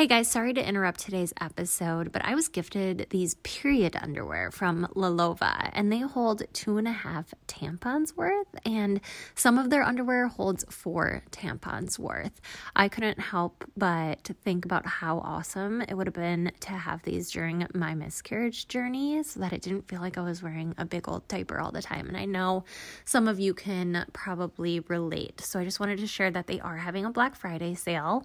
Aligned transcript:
Hey 0.00 0.06
guys, 0.06 0.30
sorry 0.30 0.54
to 0.54 0.66
interrupt 0.66 1.00
today's 1.00 1.34
episode, 1.42 2.10
but 2.10 2.24
I 2.24 2.34
was 2.34 2.48
gifted 2.48 3.08
these 3.10 3.34
period 3.42 3.94
underwear 4.00 4.50
from 4.50 4.88
Lilova, 4.96 5.68
and 5.74 5.92
they 5.92 5.98
hold 5.98 6.42
two 6.54 6.78
and 6.78 6.88
a 6.88 6.90
half 6.90 7.34
tampons 7.46 8.16
worth, 8.16 8.46
and 8.64 9.02
some 9.34 9.58
of 9.58 9.68
their 9.68 9.82
underwear 9.82 10.28
holds 10.28 10.64
four 10.70 11.22
tampons 11.32 11.98
worth. 11.98 12.40
I 12.74 12.88
couldn't 12.88 13.20
help 13.20 13.62
but 13.76 14.30
think 14.42 14.64
about 14.64 14.86
how 14.86 15.18
awesome 15.18 15.82
it 15.82 15.92
would 15.92 16.06
have 16.06 16.14
been 16.14 16.50
to 16.60 16.70
have 16.70 17.02
these 17.02 17.30
during 17.30 17.66
my 17.74 17.94
miscarriage 17.94 18.68
journey 18.68 19.22
so 19.22 19.40
that 19.40 19.52
it 19.52 19.60
didn't 19.60 19.86
feel 19.86 20.00
like 20.00 20.16
I 20.16 20.22
was 20.22 20.42
wearing 20.42 20.74
a 20.78 20.86
big 20.86 21.10
old 21.10 21.28
diaper 21.28 21.60
all 21.60 21.72
the 21.72 21.82
time. 21.82 22.08
And 22.08 22.16
I 22.16 22.24
know 22.24 22.64
some 23.04 23.28
of 23.28 23.38
you 23.38 23.52
can 23.52 24.06
probably 24.14 24.80
relate, 24.80 25.42
so 25.42 25.60
I 25.60 25.64
just 25.64 25.78
wanted 25.78 25.98
to 25.98 26.06
share 26.06 26.30
that 26.30 26.46
they 26.46 26.58
are 26.58 26.78
having 26.78 27.04
a 27.04 27.10
Black 27.10 27.34
Friday 27.34 27.74
sale. 27.74 28.24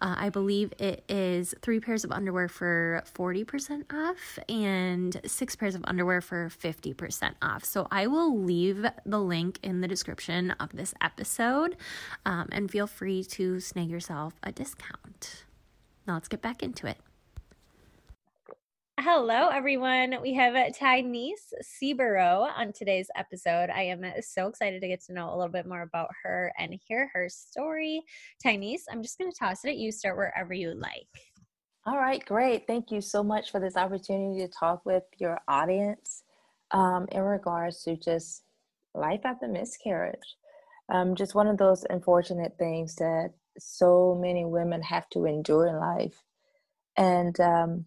Uh, 0.00 0.14
I 0.18 0.28
believe 0.28 0.72
it 0.78 1.02
is 1.08 1.15
three 1.62 1.80
pairs 1.80 2.04
of 2.04 2.12
underwear 2.12 2.48
for 2.48 3.02
40% 3.14 3.92
off 3.92 4.38
and 4.48 5.20
six 5.24 5.56
pairs 5.56 5.74
of 5.74 5.84
underwear 5.84 6.20
for 6.20 6.48
50% 6.48 7.34
off. 7.42 7.64
So 7.64 7.86
I 7.90 8.06
will 8.06 8.38
leave 8.38 8.86
the 9.04 9.20
link 9.20 9.58
in 9.62 9.80
the 9.80 9.88
description 9.88 10.52
of 10.52 10.72
this 10.72 10.94
episode 11.00 11.76
um, 12.24 12.48
and 12.52 12.70
feel 12.70 12.86
free 12.86 13.24
to 13.24 13.60
snag 13.60 13.90
yourself 13.90 14.34
a 14.42 14.52
discount. 14.52 15.44
Now 16.06 16.14
let's 16.14 16.28
get 16.28 16.42
back 16.42 16.62
into 16.62 16.86
it. 16.86 16.98
Hello, 19.00 19.50
everyone. 19.50 20.16
We 20.22 20.32
have 20.34 20.54
Tyneise 20.72 21.52
Seaborough 21.62 22.48
on 22.56 22.72
today's 22.72 23.10
episode. 23.14 23.68
I 23.68 23.82
am 23.82 24.02
so 24.22 24.46
excited 24.46 24.80
to 24.80 24.88
get 24.88 25.04
to 25.04 25.12
know 25.12 25.28
a 25.28 25.36
little 25.36 25.52
bit 25.52 25.66
more 25.66 25.82
about 25.82 26.08
her 26.22 26.50
and 26.58 26.80
hear 26.88 27.10
her 27.12 27.28
story. 27.28 28.02
Tyneise, 28.42 28.84
I'm 28.90 29.02
just 29.02 29.18
going 29.18 29.30
to 29.30 29.38
toss 29.38 29.66
it 29.66 29.68
at 29.68 29.76
you. 29.76 29.92
Start 29.92 30.16
wherever 30.16 30.54
you 30.54 30.74
like. 30.74 31.08
All 31.84 31.98
right, 31.98 32.24
great. 32.24 32.66
Thank 32.66 32.90
you 32.90 33.02
so 33.02 33.22
much 33.22 33.50
for 33.50 33.60
this 33.60 33.76
opportunity 33.76 34.40
to 34.40 34.48
talk 34.48 34.86
with 34.86 35.04
your 35.18 35.40
audience 35.46 36.22
um, 36.70 37.06
in 37.12 37.20
regards 37.20 37.82
to 37.82 37.96
just 37.98 38.44
life 38.94 39.20
after 39.26 39.46
miscarriage. 39.46 40.36
Um, 40.88 41.14
just 41.14 41.34
one 41.34 41.48
of 41.48 41.58
those 41.58 41.84
unfortunate 41.90 42.56
things 42.58 42.94
that 42.96 43.34
so 43.58 44.18
many 44.18 44.46
women 44.46 44.80
have 44.80 45.06
to 45.10 45.26
endure 45.26 45.66
in 45.66 45.76
life. 45.76 46.22
And 46.96 47.38
um, 47.40 47.84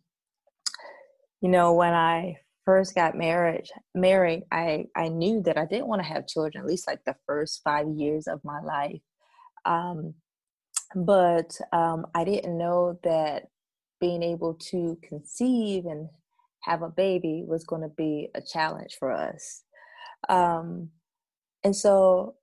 you 1.41 1.49
know, 1.49 1.73
when 1.73 1.93
I 1.93 2.37
first 2.65 2.95
got 2.95 3.15
married, 3.15 3.67
married, 3.95 4.43
I 4.51 4.85
I 4.95 5.09
knew 5.09 5.41
that 5.43 5.57
I 5.57 5.65
didn't 5.65 5.87
want 5.87 6.01
to 6.01 6.07
have 6.07 6.27
children. 6.27 6.63
At 6.63 6.67
least 6.69 6.87
like 6.87 7.03
the 7.05 7.15
first 7.25 7.61
five 7.63 7.87
years 7.89 8.27
of 8.27 8.41
my 8.43 8.61
life. 8.61 9.01
Um, 9.65 10.13
but 10.95 11.51
um, 11.71 12.07
I 12.15 12.23
didn't 12.23 12.57
know 12.57 12.99
that 13.03 13.47
being 13.99 14.23
able 14.23 14.55
to 14.55 14.97
conceive 15.03 15.85
and 15.85 16.09
have 16.63 16.81
a 16.81 16.89
baby 16.89 17.43
was 17.47 17.63
going 17.63 17.81
to 17.81 17.89
be 17.89 18.29
a 18.35 18.41
challenge 18.41 18.97
for 18.99 19.11
us. 19.11 19.63
Um, 20.27 20.89
and 21.63 21.75
so 21.75 22.35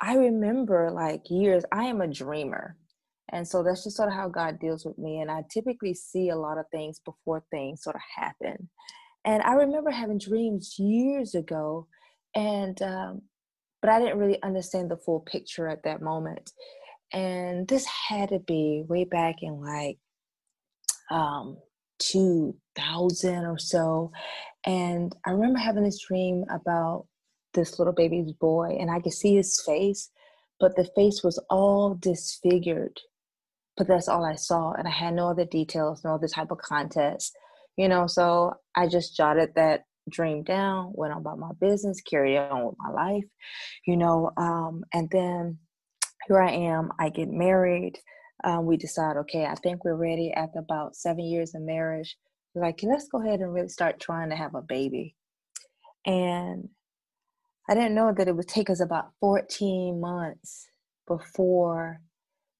I 0.00 0.14
remember 0.16 0.90
like 0.90 1.30
years, 1.30 1.64
I 1.72 1.84
am 1.84 2.00
a 2.00 2.08
dreamer. 2.08 2.76
And 3.32 3.48
so 3.48 3.62
that's 3.62 3.84
just 3.84 3.96
sort 3.96 4.10
of 4.10 4.14
how 4.14 4.28
God 4.28 4.60
deals 4.60 4.84
with 4.84 4.98
me. 4.98 5.20
And 5.20 5.30
I 5.30 5.42
typically 5.50 5.94
see 5.94 6.28
a 6.28 6.36
lot 6.36 6.58
of 6.58 6.66
things 6.70 7.00
before 7.04 7.42
things 7.50 7.82
sort 7.82 7.96
of 7.96 8.02
happen. 8.14 8.68
And 9.24 9.42
I 9.42 9.52
remember 9.52 9.90
having 9.90 10.18
dreams 10.18 10.78
years 10.78 11.34
ago, 11.34 11.86
and 12.34 12.80
um, 12.82 13.22
but 13.80 13.90
I 13.90 13.98
didn't 14.00 14.18
really 14.18 14.42
understand 14.42 14.90
the 14.90 14.96
full 14.96 15.20
picture 15.20 15.66
at 15.68 15.82
that 15.84 16.02
moment. 16.02 16.52
And 17.12 17.66
this 17.68 17.86
had 17.86 18.30
to 18.30 18.38
be 18.38 18.84
way 18.86 19.04
back 19.04 19.36
in 19.42 19.60
like 19.60 19.98
um, 21.10 21.56
2000 22.00 23.44
or 23.44 23.58
so. 23.58 24.12
And 24.64 25.14
I 25.26 25.30
remember 25.30 25.58
having 25.58 25.84
this 25.84 26.04
dream 26.06 26.44
about 26.50 27.06
this 27.54 27.78
little 27.78 27.94
baby's 27.94 28.32
boy, 28.32 28.76
and 28.78 28.90
I 28.90 29.00
could 29.00 29.12
see 29.12 29.36
his 29.36 29.62
face, 29.64 30.10
but 30.58 30.76
the 30.76 30.88
face 30.96 31.22
was 31.22 31.38
all 31.50 31.94
disfigured 31.94 33.00
but 33.76 33.88
that's 33.88 34.08
all 34.08 34.24
I 34.24 34.34
saw. 34.34 34.72
And 34.72 34.86
I 34.86 34.90
had 34.90 35.14
no 35.14 35.28
other 35.28 35.44
details, 35.44 36.04
no 36.04 36.14
other 36.14 36.28
type 36.28 36.50
of 36.50 36.58
context, 36.58 37.36
you 37.76 37.88
know. 37.88 38.06
So 38.06 38.54
I 38.74 38.86
just 38.88 39.16
jotted 39.16 39.54
that 39.56 39.84
dream 40.10 40.42
down, 40.42 40.92
went 40.94 41.12
on 41.12 41.20
about 41.20 41.38
my 41.38 41.52
business, 41.60 42.00
carried 42.00 42.38
on 42.38 42.66
with 42.66 42.74
my 42.78 42.90
life, 42.90 43.24
you 43.86 43.96
know. 43.96 44.30
Um, 44.36 44.84
and 44.92 45.08
then 45.10 45.58
here 46.26 46.40
I 46.40 46.50
am, 46.50 46.92
I 46.98 47.08
get 47.08 47.28
married. 47.28 47.98
Um, 48.44 48.66
we 48.66 48.76
decide, 48.76 49.16
okay, 49.18 49.46
I 49.46 49.54
think 49.54 49.84
we're 49.84 49.94
ready 49.94 50.32
after 50.32 50.58
about 50.58 50.96
seven 50.96 51.24
years 51.24 51.54
of 51.54 51.62
marriage. 51.62 52.16
We're 52.54 52.62
like, 52.62 52.80
let's 52.82 53.08
go 53.08 53.22
ahead 53.22 53.40
and 53.40 53.52
really 53.52 53.68
start 53.68 54.00
trying 54.00 54.30
to 54.30 54.36
have 54.36 54.54
a 54.54 54.62
baby. 54.62 55.14
And 56.04 56.68
I 57.68 57.74
didn't 57.74 57.94
know 57.94 58.12
that 58.12 58.28
it 58.28 58.36
would 58.36 58.48
take 58.48 58.68
us 58.68 58.80
about 58.80 59.12
14 59.20 60.00
months 60.00 60.66
before 61.06 62.00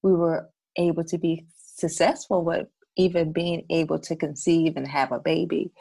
we 0.02 0.12
were 0.12 0.48
able 0.76 1.04
to 1.04 1.18
be 1.18 1.46
successful 1.56 2.44
with 2.44 2.68
even 2.96 3.32
being 3.32 3.64
able 3.70 3.98
to 3.98 4.16
conceive 4.16 4.76
and 4.76 4.86
have 4.86 5.12
a 5.12 5.18
baby. 5.18 5.72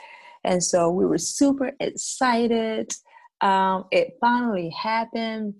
And 0.44 0.64
so 0.64 0.90
we 0.90 1.06
were 1.06 1.18
super 1.18 1.72
excited. 1.80 2.92
Um, 3.42 3.86
it 3.92 4.18
finally 4.20 4.70
happened. 4.70 5.56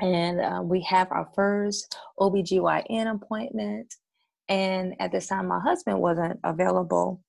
And 0.00 0.40
uh, 0.40 0.60
we 0.62 0.82
have 0.82 1.10
our 1.10 1.28
first 1.34 1.96
OBGYN 2.18 3.14
appointment. 3.14 3.94
And 4.48 4.94
at 5.00 5.12
this 5.12 5.28
time, 5.28 5.48
my 5.48 5.60
husband 5.60 6.00
wasn't 6.00 6.40
available. 6.44 7.22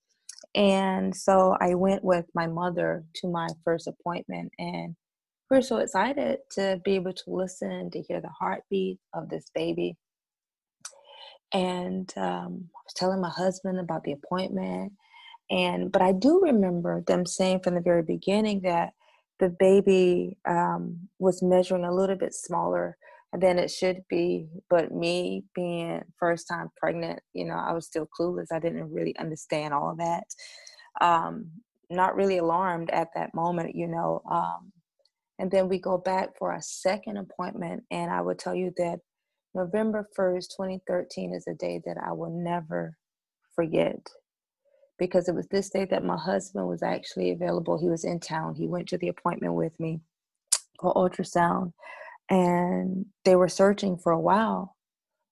And 0.54 1.16
so 1.16 1.56
I 1.60 1.76
went 1.76 2.04
with 2.04 2.26
my 2.34 2.48
mother 2.48 3.04
to 3.16 3.28
my 3.28 3.48
first 3.64 3.88
appointment. 3.88 4.52
And 4.58 4.96
we're 5.50 5.62
so 5.62 5.78
excited 5.78 6.40
to 6.52 6.82
be 6.84 6.96
able 6.96 7.14
to 7.14 7.24
listen, 7.28 7.92
to 7.92 8.02
hear 8.02 8.20
the 8.20 8.30
heartbeat 8.30 9.00
of 9.14 9.30
this 9.30 9.46
baby 9.54 9.96
and 11.56 12.12
um, 12.18 12.70
I 12.76 12.82
was 12.84 12.94
telling 12.96 13.22
my 13.22 13.30
husband 13.30 13.80
about 13.80 14.04
the 14.04 14.12
appointment. 14.12 14.92
And 15.50 15.92
but 15.92 16.02
I 16.02 16.12
do 16.12 16.42
remember 16.44 17.02
them 17.08 17.26
saying 17.26 17.62
from 17.64 17.76
the 17.76 17.82
very 17.82 18.04
beginning 18.04 18.62
that 18.62 18.92
the 19.40 19.50
baby 19.50 20.38
um, 20.46 21.08
was 21.18 21.42
measuring 21.42 21.86
a 21.86 21.94
little 21.94 22.18
bit 22.18 22.34
smaller 22.34 22.98
than 23.32 23.58
it 23.58 23.72
should 23.72 24.04
be. 24.10 24.50
But 24.70 24.92
me 24.92 25.46
being 25.54 26.02
first 26.20 26.48
time 26.50 26.72
pregnant, 26.76 27.22
you 27.34 27.46
know, 27.46 27.56
I 27.56 27.72
was 27.72 27.86
still 27.86 28.08
clueless. 28.20 28.48
I 28.52 28.60
didn't 28.60 28.92
really 28.92 29.16
understand 29.18 29.74
all 29.74 29.92
of 29.92 29.98
that. 30.00 30.24
Um, 31.00 31.52
not 31.90 32.16
really 32.16 32.40
alarmed 32.40 32.90
at 32.90 33.10
that 33.16 33.34
moment, 33.34 33.76
you 33.76 33.88
know. 33.88 34.22
Um, 34.30 34.74
and 35.40 35.52
then 35.52 35.70
we 35.70 35.80
go 35.80 35.98
back 35.98 36.38
for 36.38 36.54
a 36.54 36.62
second 36.62 37.18
appointment, 37.18 37.84
and 37.92 38.12
I 38.12 38.20
would 38.22 38.40
tell 38.40 38.56
you 38.56 38.74
that 38.78 39.00
November 39.56 40.10
1st, 40.20 40.50
2013 40.58 41.34
is 41.34 41.48
a 41.48 41.56
day 41.56 41.82
that 41.86 41.98
I 42.06 42.12
will 42.12 42.32
never 42.32 42.98
forget 43.56 44.06
because 45.00 45.30
it 45.30 45.36
was 45.36 45.48
this 45.48 45.70
day 45.70 45.86
that 45.86 46.04
my 46.04 46.18
husband 46.18 46.68
was 46.68 46.84
actually 46.84 47.32
available. 47.32 47.80
He 47.80 47.90
was 47.90 48.06
in 48.06 48.20
town. 48.20 48.56
He 48.56 48.68
went 48.68 48.90
to 48.90 48.98
the 48.98 49.10
appointment 49.10 49.54
with 49.54 49.80
me 49.80 50.02
for 50.80 50.94
ultrasound 50.94 51.74
and 52.30 53.06
they 53.24 53.36
were 53.36 53.50
searching 53.50 53.98
for 53.98 54.12
a 54.12 54.20
while. 54.20 54.76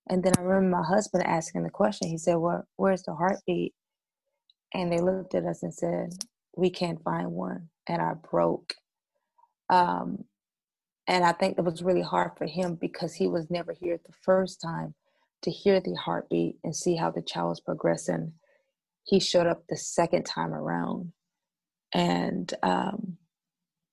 And 0.10 0.24
then 0.24 0.34
I 0.38 0.42
remember 0.42 0.78
my 0.78 0.88
husband 0.88 1.26
asking 1.26 1.64
the 1.64 1.70
question. 1.70 2.10
He 2.10 2.18
said, 2.18 2.36
well, 2.36 2.66
Where's 2.78 3.04
the 3.04 3.16
heartbeat? 3.16 3.74
And 4.74 4.92
they 4.92 5.00
looked 5.00 5.36
at 5.36 5.46
us 5.46 5.64
and 5.64 5.74
said, 5.74 6.10
We 6.56 6.70
can't 6.70 7.04
find 7.04 7.32
one. 7.32 7.70
And 7.88 8.02
I 8.02 8.14
broke. 8.32 8.74
Um, 9.70 10.26
and 11.08 11.24
I 11.24 11.34
think 11.34 11.58
it 11.58 11.66
was 11.66 11.84
really 11.84 12.02
hard 12.02 12.32
for 12.38 12.46
him 12.46 12.76
because 12.76 13.14
he 13.14 13.28
was 13.28 13.50
never 13.50 13.74
here 13.74 14.00
the 14.06 14.14
first 14.22 14.62
time 14.62 14.94
to 15.42 15.52
hear 15.52 15.80
the 15.80 15.96
heartbeat 15.96 16.58
and 16.64 16.76
see 16.76 16.96
how 16.96 17.12
the 17.12 17.22
child 17.22 17.50
was 17.50 17.60
progressing. 17.60 18.34
He 19.04 19.20
showed 19.20 19.48
up 19.48 19.64
the 19.68 19.76
second 19.76 20.26
time 20.26 20.54
around. 20.54 21.12
And 21.94 22.54
um, 22.64 23.18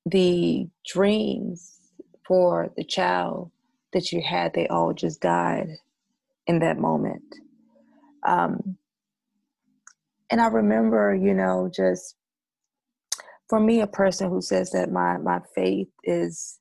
the 0.06 0.68
dreams 0.86 1.78
for 2.26 2.72
the 2.76 2.84
child 2.84 3.50
that 3.92 4.12
you 4.12 4.22
had, 4.22 4.54
they 4.54 4.68
all 4.68 4.92
just 4.92 5.20
died 5.20 5.68
in 6.46 6.60
that 6.60 6.78
moment. 6.78 7.24
Um, 8.26 8.76
and 10.30 10.40
I 10.40 10.46
remember, 10.46 11.14
you 11.14 11.34
know, 11.34 11.70
just 11.74 12.14
for 13.48 13.58
me, 13.58 13.80
a 13.80 13.86
person 13.86 14.30
who 14.30 14.40
says 14.40 14.70
that 14.70 14.92
my 14.92 15.18
my 15.18 15.40
faith 15.54 15.88
is, 16.04 16.60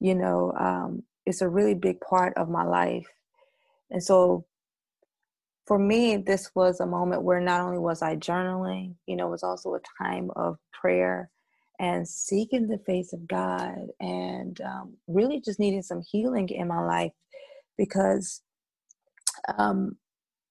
you 0.00 0.14
know, 0.14 0.52
um, 0.58 1.02
it's 1.26 1.42
a 1.42 1.48
really 1.48 1.74
big 1.74 2.00
part 2.00 2.34
of 2.36 2.48
my 2.48 2.64
life, 2.64 3.06
and 3.90 4.02
so 4.02 4.44
for 5.66 5.78
me, 5.78 6.16
this 6.16 6.50
was 6.56 6.80
a 6.80 6.86
moment 6.86 7.22
where 7.22 7.40
not 7.40 7.60
only 7.60 7.78
was 7.78 8.02
I 8.02 8.16
journaling, 8.16 8.96
you 9.06 9.14
know, 9.14 9.28
it 9.28 9.30
was 9.30 9.44
also 9.44 9.74
a 9.74 10.04
time 10.04 10.30
of 10.34 10.56
prayer 10.72 11.30
and 11.78 12.08
seeking 12.08 12.66
the 12.66 12.78
face 12.78 13.12
of 13.12 13.28
God 13.28 13.76
and 14.00 14.60
um, 14.62 14.96
really 15.06 15.40
just 15.40 15.60
needing 15.60 15.82
some 15.82 16.02
healing 16.10 16.48
in 16.48 16.66
my 16.66 16.84
life 16.84 17.12
because 17.78 18.42
um, 19.58 19.96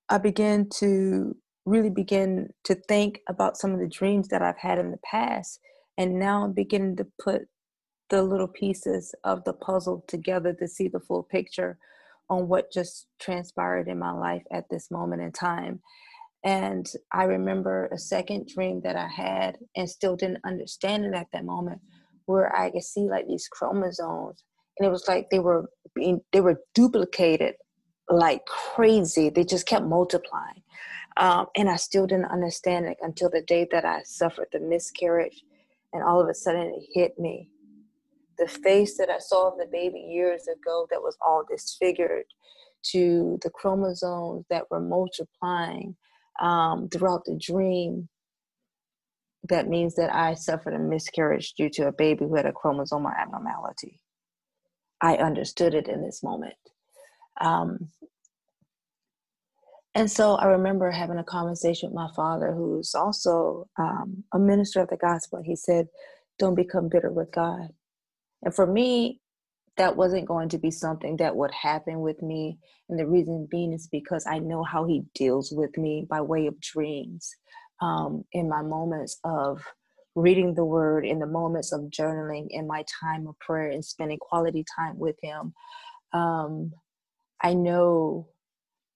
I 0.10 0.18
began 0.18 0.70
to 0.76 1.36
really 1.66 1.90
begin 1.90 2.50
to 2.64 2.76
think 2.76 3.20
about 3.28 3.58
some 3.58 3.74
of 3.74 3.80
the 3.80 3.88
dreams 3.88 4.30
that 4.30 4.42
I've 4.42 4.58
had 4.58 4.80
in 4.80 4.90
the 4.92 5.00
past. 5.04 5.60
And 5.98 6.18
now 6.18 6.46
I'm 6.46 6.54
beginning 6.54 6.96
to 6.96 7.08
put 7.22 7.42
the 8.10 8.24
little 8.24 8.48
pieces 8.48 9.14
of 9.24 9.44
the 9.44 9.54
puzzle 9.54 10.04
together 10.08 10.54
to 10.54 10.68
see 10.68 10.88
the 10.88 11.00
full 11.00 11.24
picture 11.24 11.78
on 12.30 12.48
what 12.48 12.72
just 12.72 13.08
transpired 13.20 13.88
in 13.88 13.98
my 13.98 14.12
life 14.12 14.44
at 14.52 14.70
this 14.70 14.92
moment 14.92 15.22
in 15.22 15.32
time. 15.32 15.82
And 16.44 16.90
I 17.12 17.24
remember 17.24 17.88
a 17.88 17.98
second 17.98 18.48
dream 18.48 18.82
that 18.82 18.96
I 18.96 19.08
had 19.08 19.58
and 19.76 19.90
still 19.90 20.16
didn't 20.16 20.46
understand 20.46 21.06
it 21.06 21.14
at 21.14 21.28
that 21.34 21.44
moment, 21.44 21.82
where 22.26 22.56
I 22.56 22.70
could 22.70 22.84
see 22.84 23.10
like 23.10 23.28
these 23.28 23.48
chromosomes. 23.52 24.44
And 24.78 24.88
it 24.88 24.92
was 24.92 25.08
like 25.08 25.30
they 25.30 25.40
were 25.40 25.70
being 25.94 26.22
they 26.32 26.42
were 26.42 26.62
duplicated 26.74 27.56
like 28.10 28.46
crazy. 28.46 29.30
They 29.30 29.44
just 29.44 29.68
kept 29.68 29.86
multiplying. 29.86 30.64
Um, 31.18 31.48
and 31.58 31.70
I 31.70 31.76
still 31.76 32.08
didn't 32.08 32.32
understand 32.32 32.86
it 32.86 32.98
until 33.02 33.30
the 33.30 33.42
day 33.42 33.68
that 33.72 33.84
I 33.84 34.04
suffered 34.04 34.48
the 34.54 34.60
miscarriage. 34.60 35.44
And 35.92 36.04
all 36.04 36.22
of 36.22 36.30
a 36.30 36.34
sudden 36.34 36.74
it 36.74 36.84
hit 36.94 37.20
me. 37.20 37.50
The 38.40 38.48
face 38.48 38.98
that 38.98 39.10
I 39.10 39.20
saw 39.20 39.50
of 39.50 39.58
the 39.58 39.68
baby 39.72 40.00
years 40.00 40.48
ago 40.48 40.88
that 40.90 41.02
was 41.02 41.18
all 41.22 41.44
disfigured 41.50 42.26
to 42.92 43.38
the 43.44 43.50
chromosomes 43.50 44.46
that 44.50 44.72
were 44.72 44.80
multiplying 44.80 45.96
um, 46.42 46.88
throughout 46.90 47.26
the 47.26 47.38
dream, 47.38 48.08
that 49.50 49.68
means 49.68 49.96
that 49.96 50.14
I 50.14 50.36
suffered 50.36 50.74
a 50.74 50.80
miscarriage 50.80 51.54
due 51.54 51.70
to 51.72 51.88
a 51.88 51.92
baby 51.92 52.26
who 52.26 52.36
had 52.36 52.46
a 52.46 52.54
chromosomal 52.54 53.14
abnormality. 53.18 54.00
I 55.02 55.18
understood 55.18 55.74
it 55.74 55.88
in 55.88 56.02
this 56.02 56.24
moment. 56.24 56.56
Um, 57.42 57.90
and 59.96 60.10
so 60.10 60.36
I 60.36 60.46
remember 60.46 60.92
having 60.92 61.18
a 61.18 61.24
conversation 61.24 61.90
with 61.90 61.96
my 61.96 62.10
father, 62.16 62.54
who's 62.54 62.94
also 62.96 63.68
um, 63.78 64.24
a 64.34 64.40
minister 64.40 64.82
of 64.82 64.90
the 64.90 64.98
gospel. 64.98 65.42
He 65.44 65.56
said, 65.56 65.88
Don't 66.38 66.56
become 66.56 66.90
bitter 66.90 67.12
with 67.12 67.32
God. 67.32 67.70
And 68.44 68.54
for 68.54 68.68
me, 68.68 69.20
that 69.78 69.96
wasn't 69.96 70.28
going 70.28 70.50
to 70.50 70.58
be 70.58 70.72
something 70.72 71.18
that 71.18 71.36
would 71.36 71.52
happen 71.52 72.02
with 72.02 72.22
me. 72.22 72.58
And 72.90 73.00
the 73.00 73.08
reason 73.08 73.48
being 73.50 73.74
is 73.74 73.88
because 73.88 74.26
I 74.28 74.40
know 74.40 74.64
how 74.64 74.86
he 74.86 75.04
deals 75.16 75.52
with 75.52 75.78
me 75.78 76.06
by 76.10 76.22
way 76.22 76.48
of 76.48 76.60
dreams 76.60 77.30
um, 77.82 78.26
in 78.34 78.50
my 78.50 78.62
moments 78.62 79.20
of 79.24 79.64
reading 80.16 80.54
the 80.54 80.66
word, 80.66 81.06
in 81.06 81.20
the 81.20 81.28
moments 81.28 81.72
of 81.72 81.82
journaling, 81.84 82.48
in 82.50 82.68
my 82.68 82.84
time 83.02 83.28
of 83.28 83.40
prayer 83.40 83.70
and 83.70 83.86
spending 83.86 84.18
quality 84.20 84.66
time 84.78 85.00
with 85.00 85.16
him. 85.24 85.54
Um, 86.14 86.74
I 87.42 87.54
know 87.54 88.28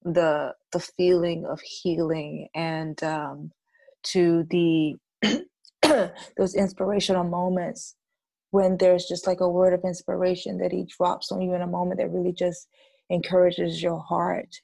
the 0.04 0.54
the 0.74 0.80
feeling 0.80 1.46
of 1.46 1.62
healing 1.62 2.50
and 2.54 3.02
um, 3.04 3.52
to 4.04 4.46
the 4.50 4.96
those 6.38 6.56
inspirational 6.56 7.24
moments 7.24 7.96
when 8.54 8.78
there's 8.78 9.08
just 9.08 9.26
like 9.26 9.40
a 9.40 9.50
word 9.50 9.74
of 9.74 9.82
inspiration 9.84 10.60
that 10.60 10.72
he 10.72 10.86
drops 10.86 11.32
on 11.32 11.42
you 11.42 11.56
in 11.56 11.64
a 11.64 11.68
moment 11.68 12.00
that 12.00 12.12
really 12.12 12.32
just 12.32 12.68
encourages 13.10 13.82
your 13.82 14.00
heart 14.00 14.62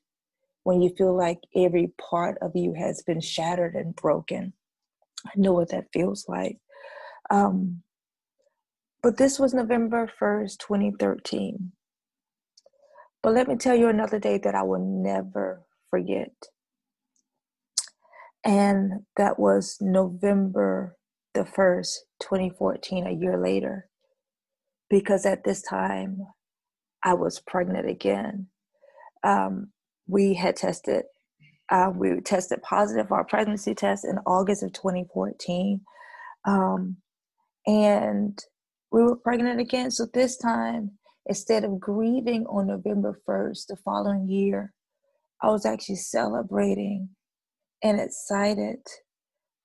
when 0.64 0.80
you 0.80 0.94
feel 0.96 1.18
like 1.18 1.40
every 1.56 1.92
part 2.00 2.38
of 2.44 2.52
you 2.54 2.76
has 2.76 3.02
been 3.02 3.20
shattered 3.20 3.74
and 3.74 3.96
broken. 3.96 4.54
I 5.26 5.32
know 5.36 5.54
what 5.54 5.72
that 5.72 5.88
feels 5.92 6.26
like. 6.28 6.60
Um, 7.32 7.82
but 9.02 9.18
this 9.18 9.40
was 9.40 9.54
november 9.56 10.12
1st 10.22 10.60
2013 10.60 11.72
but 13.24 13.34
let 13.34 13.48
me 13.48 13.56
tell 13.56 13.76
you 13.76 13.88
another 13.88 14.20
day 14.20 14.38
that 14.38 14.56
i 14.56 14.62
will 14.62 14.86
never 15.04 15.64
forget. 15.90 16.34
And 18.46 19.06
that 19.18 19.40
was 19.40 19.78
november 19.82 20.96
the 21.40 21.46
1st, 21.46 21.96
2014, 22.22 23.08
a 23.08 23.12
year 23.12 23.42
later, 23.42 23.88
because 24.90 25.26
at 25.26 25.46
this 25.46 25.62
time 25.62 26.20
I 27.02 27.14
was 27.14 27.40
pregnant 27.40 27.90
again. 27.90 28.48
Um, 29.24 29.72
we 30.06 30.34
had 30.34 30.58
tested, 30.58 31.06
uh, 31.72 31.92
we 31.96 32.20
tested 32.20 32.62
positive 32.62 33.08
for 33.08 33.18
our 33.18 33.24
pregnancy 33.24 33.74
test 33.74 34.04
in 34.04 34.18
August 34.26 34.64
of 34.64 34.74
2014. 34.74 35.80
Um, 36.46 36.98
and 37.66 38.38
we 38.92 39.02
were 39.04 39.16
pregnant 39.16 39.62
again. 39.62 39.92
So 39.92 40.08
this 40.14 40.36
time, 40.36 40.92
instead 41.26 41.64
of 41.64 41.80
grieving 41.80 42.46
on 42.48 42.68
November 42.68 43.22
1st, 43.26 43.68
the 43.68 43.78
following 43.78 44.28
year, 44.28 44.74
I 45.42 45.48
was 45.52 45.66
actually 45.66 45.96
celebrating 45.96 47.10
and 47.82 48.02
excited 48.02 48.80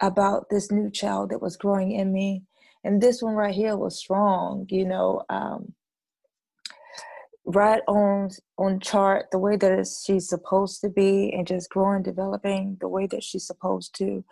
about 0.01 0.47
this 0.51 0.71
new 0.71 0.91
child 0.91 1.31
that 1.31 1.43
was 1.43 1.57
growing 1.57 1.93
in 1.93 2.13
me. 2.13 2.43
And 2.85 3.01
this 3.01 3.23
one 3.23 3.35
right 3.35 3.55
here 3.55 3.77
was 3.77 3.99
strong, 3.99 4.67
you 4.69 4.85
know, 4.85 5.23
um, 5.31 5.75
right 7.47 7.83
on 7.87 8.31
on 8.59 8.81
chart 8.81 9.27
the 9.31 9.39
way 9.39 9.57
that 9.57 9.87
she's 10.07 10.29
supposed 10.29 10.81
to 10.81 10.89
be 10.89 11.33
and 11.33 11.47
just 11.47 11.69
growing 11.71 12.03
developing 12.03 12.77
the 12.81 12.89
way 12.89 13.07
that 13.07 13.23
she's 13.23 13.47
supposed 13.47 13.95
to 13.95 14.25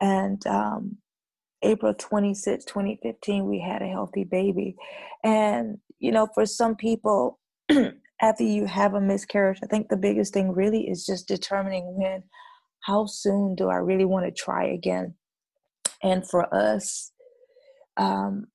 and 0.00 0.46
um, 0.46 0.96
april 1.62 1.94
26 1.94 2.64
2015 2.66 3.46
we 3.46 3.58
had 3.60 3.80
a 3.80 3.88
healthy 3.88 4.24
baby 4.24 4.76
and 5.24 5.78
you 6.00 6.12
know 6.12 6.28
for 6.34 6.44
some 6.44 6.76
people 6.76 7.38
after 8.20 8.44
you 8.44 8.66
have 8.66 8.92
a 8.92 9.00
miscarriage 9.00 9.60
i 9.62 9.66
think 9.66 9.88
the 9.88 9.96
biggest 9.96 10.34
thing 10.34 10.52
really 10.52 10.82
is 10.82 11.06
just 11.06 11.26
determining 11.26 11.96
when 11.96 12.22
how 12.80 13.06
soon 13.06 13.54
do 13.54 13.68
I 13.68 13.76
really 13.76 14.04
want 14.04 14.26
to 14.26 14.32
try 14.32 14.66
again? 14.66 15.14
And 16.02 16.28
for 16.28 16.52
us, 16.54 17.12
um, 17.96 18.46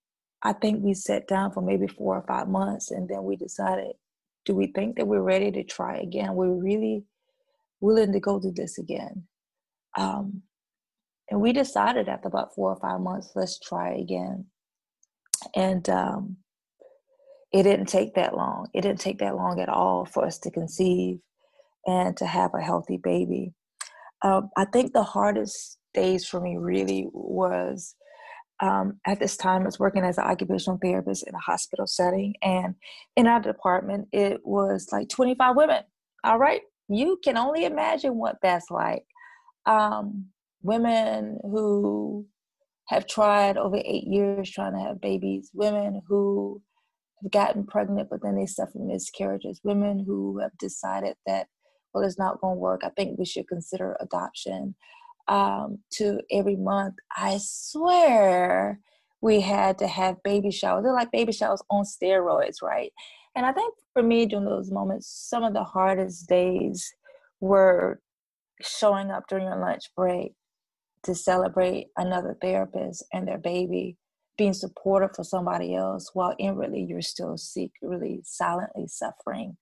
I 0.41 0.53
think 0.53 0.83
we 0.83 0.93
sat 0.93 1.27
down 1.27 1.51
for 1.51 1.61
maybe 1.61 1.87
four 1.87 2.17
or 2.17 2.25
five 2.27 2.47
months 2.47 2.91
and 2.91 3.07
then 3.07 3.23
we 3.23 3.35
decided 3.35 3.93
do 4.45 4.53
we 4.53 4.67
think 4.67 4.95
that 4.95 5.07
we're 5.07 5.21
ready 5.21 5.51
to 5.51 5.63
try 5.63 5.97
again? 5.97 6.35
We're 6.35 6.53
really 6.53 7.03
willing 7.81 8.13
to 8.13 8.19
go 8.19 8.39
do 8.39 8.51
this 8.51 8.77
again. 8.77 9.23
Um, 9.97 10.43
and 11.29 11.41
we 11.41 11.51
decided 11.51 12.07
after 12.07 12.27
about 12.27 12.53
four 12.53 12.69
or 12.69 12.79
five 12.79 13.01
months, 13.01 13.31
let's 13.35 13.59
try 13.59 13.93
again. 13.93 14.45
And 15.55 15.89
um, 15.89 16.37
it 17.51 17.63
didn't 17.63 17.87
take 17.87 18.13
that 18.15 18.35
long. 18.35 18.67
It 18.73 18.81
didn't 18.81 18.99
take 18.99 19.19
that 19.19 19.35
long 19.35 19.59
at 19.59 19.69
all 19.69 20.05
for 20.05 20.23
us 20.25 20.37
to 20.39 20.51
conceive 20.51 21.19
and 21.87 22.15
to 22.17 22.25
have 22.25 22.53
a 22.53 22.61
healthy 22.61 22.97
baby. 22.97 23.53
Um, 24.21 24.49
I 24.57 24.65
think 24.65 24.93
the 24.93 25.03
hardest 25.03 25.77
days 25.93 26.25
for 26.25 26.39
me 26.39 26.57
really 26.57 27.07
was 27.13 27.95
um, 28.61 28.99
at 29.05 29.19
this 29.19 29.35
time 29.35 29.63
I 29.63 29.65
was 29.65 29.79
working 29.79 30.03
as 30.03 30.17
an 30.17 30.23
occupational 30.25 30.79
therapist 30.81 31.27
in 31.27 31.35
a 31.35 31.39
hospital 31.39 31.87
setting, 31.87 32.35
and 32.41 32.75
in 33.15 33.27
our 33.27 33.41
department 33.41 34.07
it 34.11 34.41
was 34.45 34.87
like 34.91 35.09
25 35.09 35.55
women. 35.55 35.83
All 36.23 36.39
right, 36.39 36.61
you 36.87 37.19
can 37.23 37.37
only 37.37 37.65
imagine 37.65 38.15
what 38.15 38.37
that's 38.41 38.71
like. 38.71 39.03
Um, 39.65 40.27
women 40.61 41.39
who 41.43 42.25
have 42.87 43.07
tried 43.07 43.57
over 43.57 43.77
eight 43.77 44.05
years 44.05 44.49
trying 44.49 44.73
to 44.73 44.79
have 44.79 45.01
babies, 45.01 45.49
women 45.53 46.01
who 46.07 46.61
have 47.21 47.31
gotten 47.31 47.65
pregnant 47.65 48.09
but 48.09 48.21
then 48.21 48.35
they 48.35 48.45
suffer 48.45 48.79
miscarriages, 48.79 49.59
women 49.63 50.03
who 50.05 50.39
have 50.39 50.57
decided 50.59 51.15
that 51.25 51.47
well, 51.95 52.03
it's 52.03 52.19
not 52.19 52.41
going 52.41 52.55
to 52.55 52.59
work. 52.59 52.81
I 52.83 52.89
think 52.89 53.17
we 53.17 53.25
should 53.25 53.47
consider 53.47 53.95
adoption. 54.01 54.75
Um, 55.27 55.79
to 55.93 56.19
every 56.29 56.55
month, 56.55 56.95
I 57.15 57.39
swear 57.41 58.79
we 59.21 59.41
had 59.41 59.79
to 59.79 59.87
have 59.87 60.21
baby 60.23 60.51
showers. 60.51 60.83
They're 60.83 60.93
like 60.93 61.11
baby 61.11 61.31
showers 61.31 61.63
on 61.71 61.85
steroids, 61.85 62.61
right? 62.61 62.91
And 63.35 63.45
I 63.45 63.53
think 63.53 63.73
for 63.93 64.03
me, 64.03 64.25
during 64.25 64.45
those 64.45 64.71
moments, 64.71 65.07
some 65.07 65.43
of 65.43 65.53
the 65.53 65.63
hardest 65.63 66.27
days 66.27 66.93
were 67.39 68.01
showing 68.61 69.09
up 69.09 69.23
during 69.27 69.45
your 69.45 69.59
lunch 69.59 69.85
break 69.95 70.33
to 71.03 71.15
celebrate 71.15 71.87
another 71.97 72.37
therapist 72.41 73.03
and 73.13 73.27
their 73.27 73.37
baby, 73.37 73.97
being 74.37 74.53
supportive 74.53 75.15
for 75.15 75.23
somebody 75.23 75.73
else 75.75 76.11
while 76.13 76.35
inwardly 76.37 76.85
you're 76.87 77.01
still 77.01 77.37
secretly, 77.37 78.21
silently 78.23 78.87
suffering. 78.87 79.57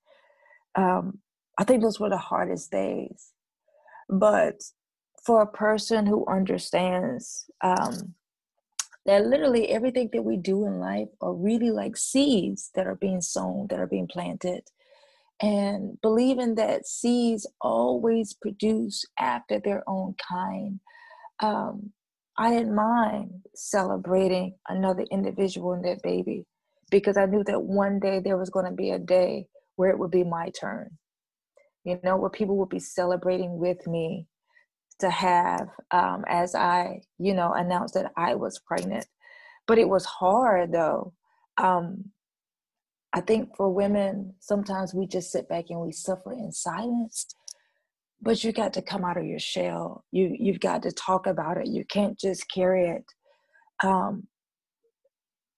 Um, 0.75 1.20
I 1.57 1.63
think 1.63 1.81
those 1.81 2.00
were 2.00 2.10
the 2.10 2.17
hardest 2.17 2.72
days. 2.72 3.31
But 4.10 4.62
for 5.25 5.41
a 5.41 5.48
person 5.48 6.05
who 6.05 6.25
understands 6.27 7.45
um, 7.62 8.15
that 9.05 9.25
literally 9.25 9.69
everything 9.69 10.10
that 10.13 10.22
we 10.22 10.38
do 10.38 10.65
in 10.65 10.79
life 10.79 11.10
are 11.22 11.33
really 11.33 11.72
like 11.72 11.98
seeds 11.98 12.72
that 12.75 12.88
are 12.88 12.95
being 12.95 13.22
sown, 13.22 13.67
that 13.69 13.79
are 13.79 13.88
being 13.88 14.07
planted, 14.07 14.63
and 15.41 16.00
believing 16.01 16.55
that 16.55 16.88
seeds 16.88 17.45
always 17.62 18.33
produce 18.33 19.05
after 19.19 19.60
their 19.60 19.83
own 19.88 20.15
kind. 20.31 20.79
Um, 21.39 21.91
I 22.38 22.50
didn't 22.50 22.75
mind 22.75 23.31
celebrating 23.53 24.55
another 24.69 25.05
individual 25.12 25.74
and 25.74 25.83
their 25.83 25.98
baby 26.03 26.45
because 26.89 27.17
I 27.17 27.25
knew 27.25 27.43
that 27.45 27.62
one 27.62 28.00
day 28.00 28.19
there 28.19 28.38
was 28.38 28.50
going 28.50 28.65
to 28.65 28.72
be 28.72 28.91
a 28.91 29.00
day 29.00 29.48
where 29.75 29.89
it 29.89 30.00
would 30.00 30.12
be 30.12 30.24
my 30.24 30.50
turn. 30.60 30.98
You 31.84 32.00
know, 32.04 32.16
where 32.16 32.30
people 32.30 32.58
would 32.58 32.70
be 32.70 32.80
celebrating 32.80 33.58
with 33.58 33.86
me 33.88 34.28
to 35.00 35.10
have 35.10 35.68
um, 35.92 36.24
as 36.28 36.56
I, 36.56 37.02
you 37.18 37.34
know, 37.34 37.52
announced 37.54 37.94
that 37.96 38.12
I 38.16 38.36
was 38.36 38.60
pregnant. 38.60 39.06
But 39.68 39.78
it 39.78 39.90
was 39.90 40.06
hard 40.06 40.72
though. 40.72 41.13
Um, 41.58 42.12
I 43.12 43.22
think 43.22 43.56
for 43.56 43.70
women, 43.70 44.34
sometimes 44.40 44.94
we 44.94 45.06
just 45.06 45.32
sit 45.32 45.48
back 45.48 45.66
and 45.70 45.80
we 45.80 45.92
suffer 45.92 46.34
in 46.34 46.52
silence. 46.52 47.28
But 48.22 48.44
you 48.44 48.54
got 48.54 48.74
to 48.74 48.82
come 48.82 49.04
out 49.04 49.18
of 49.18 49.25
your 49.25 49.40
shell. 49.40 50.06
You 50.12 50.36
you've 50.40 50.62
got 50.62 50.84
to 50.84 50.92
talk 50.92 51.28
about 51.28 51.58
it. 51.58 51.68
You 51.68 51.84
can't 51.86 52.18
just 52.18 52.50
carry 52.50 52.90
it. 52.90 53.06
Um, 53.84 54.28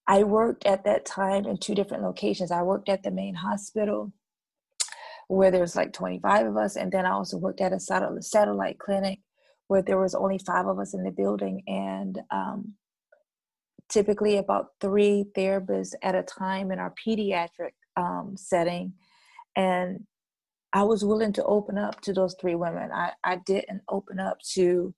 I 0.08 0.24
worked 0.24 0.66
at 0.66 0.84
that 0.86 1.06
time 1.06 1.46
in 1.46 1.58
two 1.58 1.76
different 1.76 2.04
locations. 2.04 2.52
I 2.52 2.64
worked 2.64 2.90
at 2.90 3.04
the 3.04 3.12
main 3.12 3.36
hospital 3.36 4.12
where 5.28 5.52
there 5.52 5.62
was 5.62 5.76
like 5.76 5.94
25 5.94 6.48
of 6.48 6.58
us, 6.58 6.76
and 6.76 6.92
then 6.92 7.06
I 7.06 7.12
also 7.12 7.38
worked 7.38 7.62
at 7.62 7.74
a 7.74 7.80
satellite 7.80 8.80
clinic 8.80 9.20
where 9.68 9.82
there 9.82 10.00
was 10.00 10.14
only 10.14 10.38
five 10.38 10.68
of 10.68 10.80
us 10.80 10.94
in 10.94 11.04
the 11.04 11.12
building, 11.12 11.64
and 11.68 12.20
um, 12.32 12.74
typically 13.90 14.38
about 14.38 14.68
three 14.82 15.26
therapists 15.36 15.94
at 16.02 16.16
a 16.16 16.24
time 16.24 16.72
in 16.72 16.80
our 16.80 16.94
pediatric 17.06 17.72
um, 17.98 18.36
setting. 18.38 18.94
And 19.56 20.06
I 20.74 20.84
was 20.84 21.06
willing 21.06 21.34
to 21.34 21.44
open 21.46 21.78
up 21.78 22.02
to 22.02 22.14
those 22.14 22.36
three 22.40 22.56
women. 22.56 22.92
I, 22.92 23.14
I 23.24 23.38
didn't 23.46 23.82
open 23.90 24.20
up 24.20 24.40
to 24.54 24.94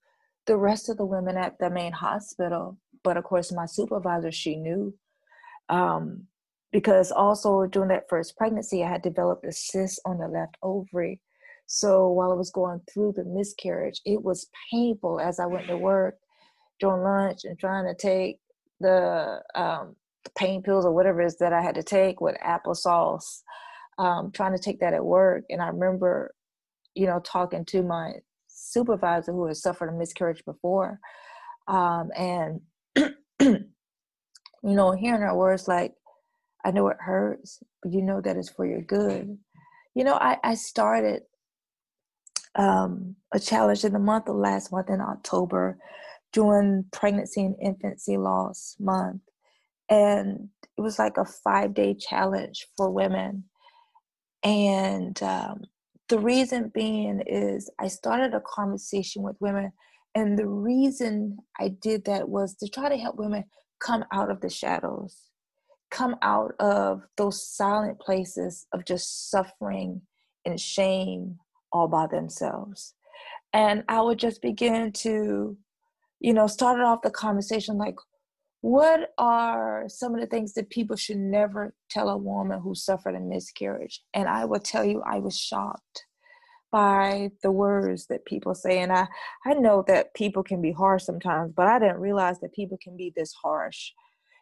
the 0.48 0.58
rest 0.58 0.90
of 0.90 0.98
the 0.98 1.06
women 1.06 1.38
at 1.38 1.60
the 1.60 1.70
main 1.70 1.92
hospital. 1.92 2.78
But 3.04 3.18
of 3.18 3.24
course, 3.24 3.52
my 3.52 3.68
supervisor, 3.68 4.32
she 4.32 4.56
knew. 4.56 4.96
Um, 5.70 6.24
because 6.72 7.12
also 7.12 7.66
during 7.66 7.90
that 7.90 8.10
first 8.10 8.38
pregnancy, 8.38 8.84
I 8.84 8.90
had 8.90 9.02
developed 9.02 9.46
a 9.46 9.52
cyst 9.52 10.02
on 10.06 10.18
the 10.18 10.28
left 10.28 10.58
ovary. 10.62 11.22
So 11.66 12.10
while 12.10 12.32
I 12.32 12.36
was 12.36 12.52
going 12.52 12.82
through 12.92 13.14
the 13.16 13.26
miscarriage, 13.26 14.02
it 14.06 14.24
was 14.24 14.48
painful 14.72 15.20
as 15.20 15.40
I 15.40 15.46
went 15.46 15.68
to 15.68 15.78
work 15.78 16.16
during 16.80 17.04
lunch 17.04 17.42
and 17.44 17.60
trying 17.60 17.86
to 17.86 17.96
take 17.96 18.40
the 18.80 19.42
um, 19.56 19.96
pain 20.38 20.62
pills 20.62 20.86
or 20.86 20.94
whatever 20.94 21.22
it 21.22 21.28
is 21.28 21.38
that 21.38 21.54
I 21.54 21.62
had 21.62 21.76
to 21.76 21.84
take 21.84 22.22
with 22.22 22.38
applesauce, 22.46 23.42
um, 23.98 24.32
trying 24.32 24.56
to 24.56 24.62
take 24.62 24.80
that 24.80 24.94
at 24.94 25.04
work. 25.04 25.44
And 25.50 25.62
I 25.62 25.68
remember, 25.68 26.34
you 26.96 27.08
know, 27.08 27.20
talking 27.20 27.66
to 27.66 27.84
my 27.84 28.14
supervisor 28.48 29.32
who 29.32 29.48
had 29.48 29.58
suffered 29.58 29.90
a 29.90 29.98
miscarriage 29.98 30.44
before. 30.46 31.00
Um, 31.68 32.10
and, 32.16 32.62
you 33.40 33.66
know, 34.64 34.92
hearing 34.92 35.22
her 35.22 35.36
words 35.36 35.68
like, 35.68 35.94
I 36.68 36.72
know 36.72 36.90
it 36.90 36.98
hurts, 37.00 37.64
but 37.82 37.94
you 37.94 38.02
know 38.02 38.20
that 38.20 38.36
it's 38.36 38.50
for 38.50 38.66
your 38.66 38.82
good. 38.82 39.38
You 39.96 40.04
know, 40.04 40.16
I, 40.16 40.38
I 40.44 40.56
started 40.56 41.22
um, 42.56 43.16
a 43.34 43.40
challenge 43.40 43.86
in 43.86 43.94
the 43.94 44.00
month 44.00 44.28
of 44.28 44.36
last 44.36 44.70
month 44.70 44.90
in 44.90 45.00
October 45.00 45.78
during 46.34 46.84
pregnancy 46.92 47.46
and 47.46 47.56
infancy 47.62 48.18
loss 48.18 48.76
month. 48.82 49.22
And 49.88 50.50
it 50.78 50.82
was 50.82 51.00
like 51.00 51.16
a 51.18 51.24
five 51.24 51.74
day 51.74 51.94
challenge 51.94 52.68
for 52.76 52.92
women. 52.92 53.46
And 54.44 55.24
um, 55.24 55.62
the 56.10 56.20
reason 56.20 56.70
being 56.74 57.24
is 57.26 57.70
I 57.80 57.88
started 57.88 58.34
a 58.34 58.42
conversation 58.42 59.22
with 59.22 59.38
women. 59.40 59.72
And 60.16 60.38
the 60.38 60.48
reason 60.48 61.38
I 61.58 61.70
did 61.70 62.04
that 62.06 62.28
was 62.28 62.56
to 62.56 62.68
try 62.68 62.90
to 62.90 62.98
help 62.98 63.16
women 63.16 63.46
come 63.80 64.04
out 64.12 64.30
of 64.30 64.42
the 64.42 64.50
shadows, 64.50 65.16
come 65.90 66.16
out 66.22 66.54
of 66.60 67.04
those 67.18 67.46
silent 67.46 68.00
places 68.00 68.68
of 68.74 68.86
just 68.86 69.30
suffering 69.30 70.02
and 70.46 70.60
shame 70.60 71.38
all 71.72 71.88
by 71.88 72.08
themselves. 72.08 72.94
And 73.54 73.84
I 73.88 74.02
would 74.02 74.20
just 74.20 74.42
begin 74.42 74.92
to 74.94 75.58
you 76.20 76.34
know, 76.34 76.48
started 76.48 76.84
off 76.84 77.02
the 77.02 77.12
conversation 77.12 77.78
like, 77.78 77.96
what 78.62 79.12
are 79.18 79.86
some 79.88 80.16
of 80.16 80.22
the 80.22 80.28
things 80.28 80.54
that 80.54 80.70
people 80.70 80.96
should 80.96 81.18
never 81.18 81.74
tell 81.90 82.10
a 82.10 82.18
woman 82.18 82.60
who 82.60 82.74
suffered 82.74 83.16
a 83.16 83.20
miscarriage? 83.20 84.02
And 84.14 84.28
I 84.28 84.46
will 84.46 84.60
tell 84.60 84.84
you, 84.84 85.04
I 85.06 85.20
was 85.20 85.38
shocked 85.38 86.06
by 86.72 87.30
the 87.44 87.52
words 87.52 88.08
that 88.08 88.26
people 88.26 88.56
say. 88.56 88.80
And 88.80 88.92
I, 88.92 89.08
I 89.46 89.54
know 89.54 89.84
that 89.88 90.14
people 90.16 90.44
can 90.44 90.62
be 90.62 90.72
harsh 90.72 91.04
sometimes, 91.04 91.54
but 91.56 91.68
I 91.68 91.80
didn't 91.80 92.00
realize 92.00 92.40
that 92.40 92.54
people 92.54 92.78
can 92.82 92.98
be 92.98 93.14
this 93.16 93.34
harsh. 93.34 93.92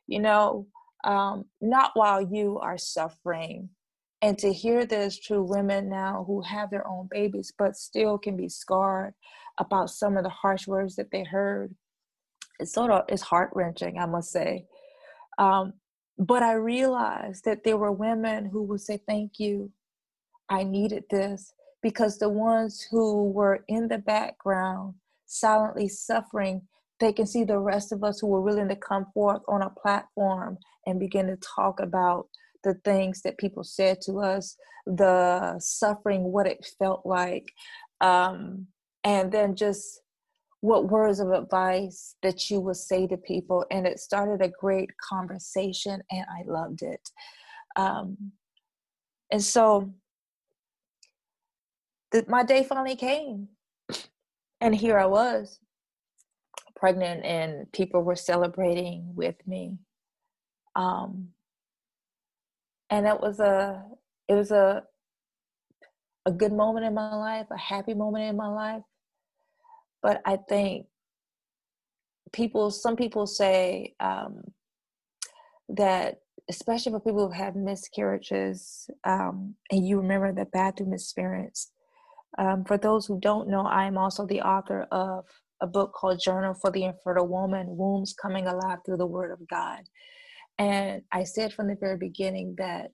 You 0.08 0.20
know, 0.20 0.68
um, 1.06 1.46
not 1.62 1.92
while 1.94 2.22
you 2.22 2.60
are 2.60 2.78
suffering. 2.78 3.70
And 4.22 4.38
to 4.40 4.52
hear 4.52 4.86
this 4.86 5.20
to 5.28 5.44
women 5.44 5.88
now 5.88 6.24
who 6.26 6.42
have 6.42 6.72
their 6.72 6.88
own 6.88 7.08
babies, 7.12 7.54
but 7.58 7.78
still 7.78 8.18
can 8.18 8.36
be 8.36 8.50
scarred 8.50 9.14
about 9.60 9.92
some 9.92 10.18
of 10.18 10.24
the 10.24 10.30
harsh 10.30 10.68
words 10.68 10.96
that 10.96 11.12
they 11.12 11.24
heard. 11.24 11.76
It's 12.60 12.74
sort 12.74 12.92
of 12.92 13.04
it's 13.08 13.22
heart 13.22 13.52
wrenching, 13.54 14.00
I 14.00 14.08
must 14.08 14.32
say. 14.32 14.66
Um, 15.38 15.74
but 16.18 16.42
I 16.42 16.54
realized 16.54 17.46
that 17.46 17.64
there 17.64 17.78
were 17.78 17.92
women 17.92 18.46
who 18.46 18.64
would 18.64 18.82
say, 18.82 18.98
"Thank 18.98 19.40
you, 19.40 19.72
I 20.50 20.64
needed 20.64 21.04
this," 21.10 21.54
because 21.82 22.18
the 22.18 22.30
ones 22.30 22.88
who 22.90 23.30
were 23.30 23.64
in 23.68 23.90
the 23.90 23.98
background, 24.00 24.96
silently 25.26 25.90
suffering, 25.90 26.68
they 27.00 27.12
can 27.12 27.28
see 27.28 27.44
the 27.44 27.60
rest 27.60 27.92
of 27.92 28.04
us 28.04 28.20
who 28.20 28.28
were 28.28 28.42
willing 28.42 28.70
to 28.70 28.76
come 28.76 29.06
forth 29.14 29.42
on 29.48 29.62
a 29.62 29.70
platform 29.70 30.58
and 30.86 31.00
begin 31.00 31.28
to 31.28 31.38
talk 31.38 31.80
about 31.80 32.28
the 32.64 32.76
things 32.86 33.22
that 33.22 33.38
people 33.38 33.64
said 33.64 34.02
to 34.02 34.20
us, 34.20 34.58
the 34.86 35.56
suffering, 35.60 36.24
what 36.24 36.48
it 36.48 36.68
felt 36.80 37.06
like, 37.06 37.52
um, 38.02 38.68
and 39.04 39.32
then 39.32 39.56
just 39.56 40.02
what 40.62 40.90
words 40.90 41.20
of 41.20 41.32
advice 41.32 42.16
that 42.24 42.50
you 42.50 42.60
would 42.60 42.76
say 42.76 43.06
to 43.06 43.18
people. 43.18 43.66
And 43.70 43.86
it 43.86 44.00
started 44.00 44.44
a 44.44 44.52
great 44.60 44.90
conversation 44.98 46.02
and 46.10 46.26
i 46.30 46.44
loved 46.48 46.82
it. 46.82 47.10
Um, 47.76 48.32
and 49.32 49.44
so 49.44 49.94
my 52.28 52.44
day 52.44 52.64
finally 52.64 52.96
came 52.96 53.50
and 54.62 54.74
here 54.74 54.98
i 54.98 55.06
was 55.06 55.60
pregnant 56.76 57.26
and 57.26 57.70
people 57.72 58.04
were 58.04 58.16
celebrating 58.16 59.12
with 59.16 59.36
me 59.48 59.78
um, 60.76 61.30
and 62.90 63.06
it 63.08 63.20
was 63.20 63.40
a 63.40 63.84
it 64.28 64.34
was 64.34 64.52
a 64.52 64.84
a 66.26 66.32
good 66.32 66.54
moment 66.54 66.86
in 66.86 66.94
my 66.94 67.16
life 67.16 67.46
a 67.52 67.58
happy 67.58 67.94
moment 67.94 68.26
in 68.26 68.36
my 68.36 68.48
life 68.48 68.84
but 70.06 70.22
I 70.24 70.38
think 70.38 70.86
people, 72.32 72.70
some 72.70 72.96
people 72.96 73.26
say 73.26 73.96
um, 74.00 74.44
that, 75.70 76.20
especially 76.48 76.92
for 76.92 77.00
people 77.00 77.28
who 77.28 77.34
have 77.34 77.56
miscarriages, 77.56 78.88
um, 79.04 79.56
and 79.72 79.88
you 79.88 79.98
remember 79.98 80.32
the 80.32 80.46
bathroom 80.46 80.94
experience. 80.94 81.72
Um, 82.38 82.66
for 82.66 82.78
those 82.78 83.08
who 83.08 83.20
don't 83.20 83.50
know, 83.50 83.66
I 83.66 83.86
am 83.86 83.98
also 83.98 84.28
the 84.28 84.42
author 84.42 84.86
of 84.92 85.26
a 85.60 85.66
book 85.66 85.94
called 85.94 86.20
Journal 86.20 86.54
for 86.54 86.70
the 86.70 86.84
Infertile 86.84 87.28
Woman 87.28 87.66
Wombs 87.70 88.14
Coming 88.14 88.46
Alive 88.46 88.80
Through 88.86 88.98
the 88.98 89.08
Word 89.08 89.32
of 89.32 89.48
God. 89.48 89.80
And 90.58 91.02
I 91.12 91.24
said 91.24 91.54
from 91.54 91.68
the 91.68 91.78
very 91.80 91.98
beginning 91.98 92.56
that 92.58 92.92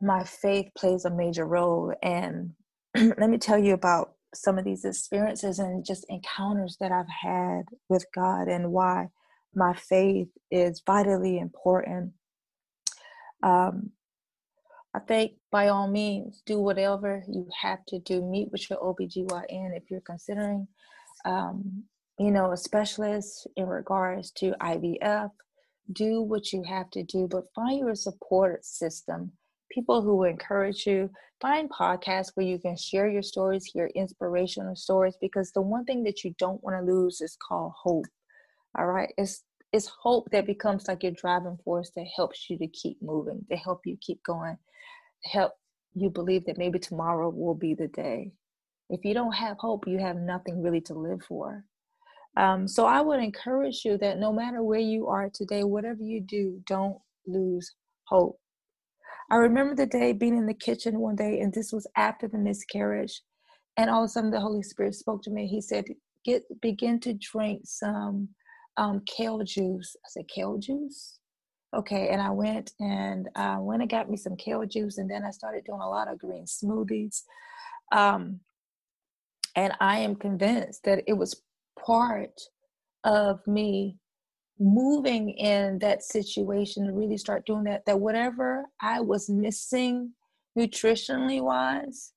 my 0.00 0.24
faith 0.24 0.68
plays 0.76 1.04
a 1.04 1.10
major 1.10 1.46
role. 1.46 1.94
And 2.02 2.52
let 2.94 3.30
me 3.30 3.38
tell 3.38 3.58
you 3.58 3.74
about 3.74 4.12
some 4.34 4.58
of 4.58 4.64
these 4.64 4.84
experiences 4.84 5.58
and 5.58 5.84
just 5.84 6.04
encounters 6.08 6.76
that 6.80 6.92
I've 6.92 7.06
had 7.08 7.62
with 7.88 8.04
God 8.14 8.48
and 8.48 8.72
why 8.72 9.08
my 9.54 9.74
faith 9.74 10.28
is 10.50 10.82
vitally 10.86 11.38
important. 11.38 12.12
Um, 13.42 13.92
I 14.94 15.00
think 15.00 15.32
by 15.52 15.68
all 15.68 15.88
means, 15.88 16.42
do 16.46 16.58
whatever 16.58 17.22
you 17.28 17.48
have 17.60 17.84
to 17.88 17.98
do. 17.98 18.22
Meet 18.22 18.50
with 18.50 18.68
your 18.70 18.78
OBGYN 18.78 19.76
if 19.76 19.90
you're 19.90 20.00
considering, 20.00 20.68
um, 21.24 21.84
you 22.18 22.30
know, 22.30 22.52
a 22.52 22.56
specialist 22.56 23.46
in 23.56 23.66
regards 23.66 24.30
to 24.32 24.54
IVF. 24.60 25.30
Do 25.92 26.22
what 26.22 26.52
you 26.52 26.62
have 26.64 26.90
to 26.90 27.02
do, 27.02 27.28
but 27.30 27.52
find 27.54 27.78
your 27.78 27.94
support 27.94 28.64
system 28.64 29.32
people 29.70 30.02
who 30.02 30.24
encourage 30.24 30.86
you. 30.86 31.10
Find 31.40 31.70
podcasts 31.70 32.32
where 32.34 32.46
you 32.46 32.58
can 32.58 32.76
share 32.76 33.08
your 33.08 33.22
stories, 33.22 33.66
hear 33.66 33.90
inspirational 33.94 34.74
stories, 34.74 35.16
because 35.20 35.52
the 35.52 35.60
one 35.60 35.84
thing 35.84 36.02
that 36.04 36.24
you 36.24 36.34
don't 36.38 36.62
want 36.64 36.76
to 36.78 36.92
lose 36.92 37.20
is 37.20 37.36
called 37.46 37.72
hope. 37.82 38.06
All 38.78 38.86
right. 38.86 39.12
It's 39.18 39.44
it's 39.72 39.90
hope 40.02 40.30
that 40.30 40.46
becomes 40.46 40.88
like 40.88 41.02
your 41.02 41.12
driving 41.12 41.58
force 41.62 41.90
that 41.96 42.06
helps 42.14 42.48
you 42.48 42.56
to 42.58 42.68
keep 42.68 43.02
moving, 43.02 43.44
to 43.50 43.56
help 43.56 43.80
you 43.84 43.98
keep 44.00 44.22
going, 44.22 44.56
help 45.24 45.52
you 45.94 46.08
believe 46.08 46.46
that 46.46 46.56
maybe 46.56 46.78
tomorrow 46.78 47.28
will 47.28 47.54
be 47.54 47.74
the 47.74 47.88
day. 47.88 48.32
If 48.88 49.04
you 49.04 49.12
don't 49.12 49.32
have 49.32 49.58
hope, 49.58 49.86
you 49.86 49.98
have 49.98 50.16
nothing 50.16 50.62
really 50.62 50.80
to 50.82 50.94
live 50.94 51.20
for. 51.28 51.64
Um, 52.36 52.68
so 52.68 52.84
I 52.86 53.00
would 53.00 53.20
encourage 53.20 53.84
you 53.84 53.96
that 53.98 54.18
no 54.18 54.32
matter 54.32 54.62
where 54.62 54.80
you 54.80 55.06
are 55.08 55.30
today, 55.30 55.64
whatever 55.64 56.02
you 56.02 56.20
do, 56.20 56.62
don't 56.66 56.98
lose 57.26 57.74
hope. 58.04 58.38
I 59.30 59.36
remember 59.36 59.74
the 59.74 59.86
day 59.86 60.12
being 60.12 60.36
in 60.36 60.46
the 60.46 60.54
kitchen 60.54 61.00
one 61.00 61.16
day, 61.16 61.40
and 61.40 61.52
this 61.52 61.72
was 61.72 61.86
after 61.96 62.28
the 62.28 62.38
miscarriage, 62.38 63.22
and 63.76 63.90
all 63.90 64.04
of 64.04 64.06
a 64.06 64.08
sudden 64.08 64.30
the 64.30 64.40
Holy 64.40 64.62
Spirit 64.62 64.94
spoke 64.94 65.22
to 65.22 65.30
me. 65.30 65.46
He 65.46 65.60
said, 65.60 65.86
"Get 66.24 66.44
begin 66.60 67.00
to 67.00 67.14
drink 67.14 67.62
some 67.64 68.28
um, 68.76 69.02
kale 69.06 69.42
juice." 69.42 69.96
I 70.04 70.08
said, 70.08 70.28
"Kale 70.28 70.58
juice." 70.58 71.18
Okay, 71.74 72.08
and 72.10 72.22
I 72.22 72.30
went 72.30 72.72
and 72.78 73.28
uh, 73.34 73.56
went 73.60 73.82
and 73.82 73.90
got 73.90 74.08
me 74.08 74.16
some 74.16 74.36
kale 74.36 74.64
juice, 74.64 74.98
and 74.98 75.10
then 75.10 75.24
I 75.24 75.30
started 75.30 75.64
doing 75.64 75.80
a 75.80 75.88
lot 75.88 76.08
of 76.08 76.18
green 76.18 76.44
smoothies. 76.44 77.22
Um, 77.92 78.40
and 79.56 79.72
I 79.80 79.98
am 80.00 80.14
convinced 80.16 80.84
that 80.84 81.02
it 81.06 81.14
was 81.14 81.42
part 81.84 82.40
of 83.04 83.46
me 83.46 83.96
moving 84.58 85.30
in 85.30 85.78
that 85.78 86.02
situation 86.02 86.86
to 86.86 86.92
really 86.92 87.18
start 87.18 87.44
doing 87.44 87.64
that 87.64 87.84
that 87.84 88.00
whatever 88.00 88.64
i 88.80 88.98
was 88.98 89.28
missing 89.28 90.10
nutritionally 90.58 91.42
wise 91.42 92.12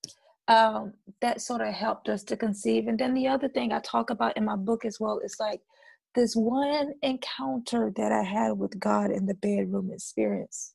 um, 0.48 0.94
that 1.22 1.42
sort 1.42 1.62
of 1.62 1.72
helped 1.74 2.10
us 2.10 2.24
to 2.24 2.36
conceive. 2.36 2.88
And 2.88 2.98
then 2.98 3.13
the 3.13 3.28
other 3.28 3.48
thing 3.48 3.72
i 3.72 3.80
talk 3.80 4.10
about 4.10 4.36
in 4.36 4.46
my 4.46 4.56
book 4.56 4.84
as 4.86 5.00
well 5.00 5.20
is 5.20 5.36
like 5.39 5.62
this 6.16 6.36
one 6.36 6.94
encounter 7.04 7.92
that 7.96 8.12
i 8.12 8.24
had 8.24 8.54
with 8.54 8.80
god 8.80 9.12
in 9.12 9.25
the 9.25 9.36
bedroom 9.36 9.92
experience 9.94 10.74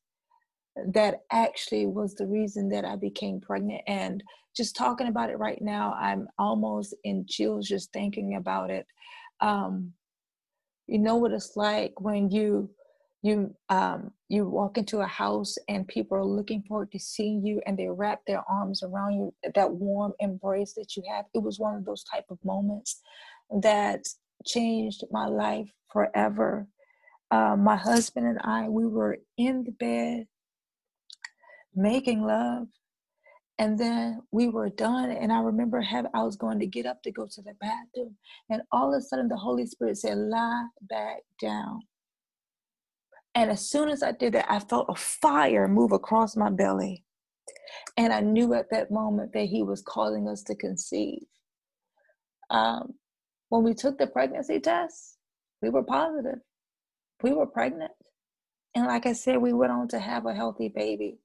that 0.93 1.21
actually 1.31 1.87
was 1.87 2.15
the 2.15 2.27
reason 2.27 2.69
that 2.69 2.85
i 2.85 2.97
became 2.97 3.41
pregnant. 3.41 3.83
And 3.87 4.23
just 4.57 4.77
talking 4.77 5.09
about 5.09 5.31
it 5.31 5.39
right 5.39 5.61
now 5.61 5.95
i'm 6.01 6.29
almost 6.39 6.95
in 7.05 7.27
chills 7.29 7.69
just 7.69 7.93
thinking 7.93 8.37
about 8.37 8.71
it. 8.71 8.87
Um, 9.41 9.93
you 10.87 10.99
know 10.99 11.17
what 11.17 11.33
it's 11.33 11.57
like 11.57 12.01
when 12.01 12.31
you 12.31 12.71
you 13.23 13.55
um, 13.71 14.11
you 14.29 14.47
walk 14.47 14.77
into 14.77 15.01
a 15.01 15.07
house 15.07 15.57
and 15.69 15.89
people 15.89 16.19
are 16.19 16.25
looking 16.25 16.63
forward 16.69 16.93
to 16.93 16.99
seeing 16.99 17.45
you 17.45 17.63
and 17.67 17.79
they 17.79 17.89
wrap 17.89 18.21
their 18.27 18.43
arms 18.51 18.83
around 18.83 19.15
you 19.15 19.35
that 19.55 19.71
warm 19.71 20.13
embrace 20.21 20.75
that 20.75 20.95
you 20.95 21.03
have. 21.11 21.25
It 21.33 21.39
was 21.39 21.59
one 21.59 21.75
of 21.75 21.87
those 21.87 22.05
type 22.05 22.27
of 22.29 22.39
moments 22.45 23.01
that 23.63 24.05
changed 24.45 25.05
my 25.11 25.27
life 25.27 25.71
forever. 25.91 26.67
Uh, 27.31 27.57
my 27.57 27.77
husband 27.77 28.27
and 28.27 28.39
i 28.45 28.69
we 28.69 28.87
were 28.87 29.17
in 29.39 29.65
the 29.65 29.73
bed 29.73 30.27
making 31.75 32.23
love. 32.23 32.69
And 33.59 33.79
then 33.79 34.23
we 34.33 34.49
were 34.49 34.69
done 34.69 35.11
and 35.11 35.33
i 35.33 35.39
remember 35.39 35.81
have 35.81 36.07
i 36.13 36.23
was 36.23 36.37
going 36.37 36.59
to 36.59 36.67
get 36.67 36.87
up 36.87 37.03
to 37.03 37.13
go 37.13 37.27
to 37.27 37.43
the 37.43 37.55
bathroom 37.61 38.17
and 38.51 38.63
all 38.73 38.93
of 38.93 38.99
a 38.99 39.01
sudden 39.01 39.29
the 39.29 39.37
holy 39.37 39.65
spirit 39.67 39.97
said 39.97 40.19
lie 40.19 40.67
back 40.83 41.19
down. 41.41 41.81
And 43.37 43.51
as 43.51 43.69
soon 43.69 43.89
as 43.91 44.03
i 44.03 44.11
did 44.11 44.35
that 44.35 44.51
i 44.51 44.59
felt 44.59 44.87
a 44.89 44.97
fire 44.97 45.69
move 45.69 45.93
across 45.93 46.37
my 46.37 46.51
belly. 46.51 47.05
And 47.97 48.13
i 48.13 48.21
knew 48.21 48.55
at 48.55 48.71
that 48.71 48.91
moment 48.91 49.33
that 49.35 49.47
he 49.47 49.63
was 49.63 49.83
calling 49.83 50.29
us 50.29 50.43
to 50.45 50.57
conceive. 50.57 51.23
Um, 52.51 52.95
when 53.51 53.63
we 53.63 53.73
took 53.75 53.99
the 53.99 54.09
pregnancy 54.09 54.59
test 54.59 55.17
we 55.63 55.71
were 55.71 55.85
positive. 55.85 56.41
We 57.23 57.33
were 57.33 57.47
pregnant. 57.47 57.93
And 58.75 58.87
like 58.87 59.07
i 59.07 59.13
said 59.13 59.37
we 59.37 59.53
went 59.53 59.71
on 59.71 59.87
to 59.89 60.01
have 60.01 60.27
a 60.27 60.35
healthy 60.35 60.69
baby 60.69 61.19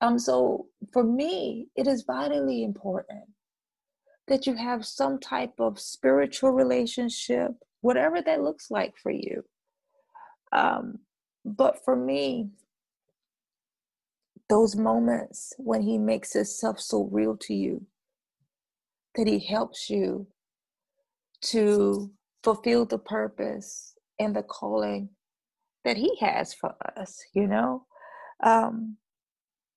um, 0.00 0.18
so 0.18 0.66
for 0.92 1.04
me, 1.04 1.68
it 1.76 1.86
is 1.86 2.04
vitally 2.06 2.62
important 2.62 3.24
that 4.28 4.46
you 4.46 4.54
have 4.54 4.86
some 4.86 5.18
type 5.18 5.54
of 5.58 5.78
spiritual 5.78 6.50
relationship, 6.52 7.52
whatever 7.80 8.22
that 8.22 8.42
looks 8.42 8.70
like 8.70 8.94
for 8.96 9.10
you. 9.10 9.44
Um, 10.52 11.00
but 11.44 11.84
for 11.84 11.96
me, 11.96 12.50
those 14.48 14.76
moments 14.76 15.52
when 15.58 15.82
he 15.82 15.98
makes 15.98 16.32
himself 16.32 16.80
so 16.80 17.08
real 17.10 17.36
to 17.36 17.54
you 17.54 17.86
that 19.16 19.26
he 19.26 19.38
helps 19.38 19.90
you 19.90 20.26
to 21.42 22.10
fulfill 22.42 22.84
the 22.84 22.98
purpose 22.98 23.94
and 24.18 24.34
the 24.34 24.42
calling 24.42 25.08
that 25.84 25.96
he 25.96 26.16
has 26.20 26.52
for 26.52 26.74
us, 26.96 27.22
you 27.32 27.46
know? 27.46 27.86
Um, 28.42 28.96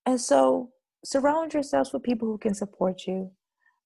and 0.06 0.20
so 0.20 0.72
surround 1.06 1.54
yourselves 1.54 1.94
with 1.94 2.04
people 2.04 2.28
who 2.28 2.38
can 2.38 2.54
support 2.54 3.04
you. 3.08 3.32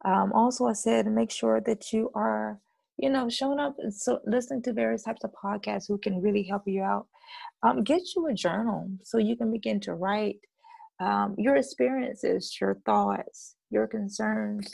Um, 0.06 0.32
also, 0.34 0.66
I 0.66 0.74
said 0.74 1.08
make 1.08 1.32
sure 1.32 1.62
that 1.62 1.92
you 1.92 2.12
are, 2.14 2.60
you 2.98 3.10
know, 3.10 3.30
showing 3.30 3.60
up 3.60 3.76
and 3.80 3.94
so 3.94 4.20
listening 4.26 4.62
to 4.64 4.74
various 4.74 5.04
types 5.04 5.24
of 5.24 5.32
podcasts 5.44 5.88
who 5.88 5.98
can 5.98 6.22
really 6.22 6.44
help 6.44 6.64
you 6.66 6.84
out. 6.84 7.08
Um, 7.64 7.84
get 7.84 8.02
you 8.16 8.28
a 8.28 8.34
journal 8.34 8.90
so 9.04 9.18
you 9.18 9.36
can 9.36 9.52
begin 9.52 9.80
to 9.82 9.96
write 9.96 10.40
um, 11.00 11.36
your 11.38 11.56
experiences, 11.56 12.56
your 12.60 12.76
thoughts, 12.86 13.56
your 13.70 13.88
concerns. 13.88 14.74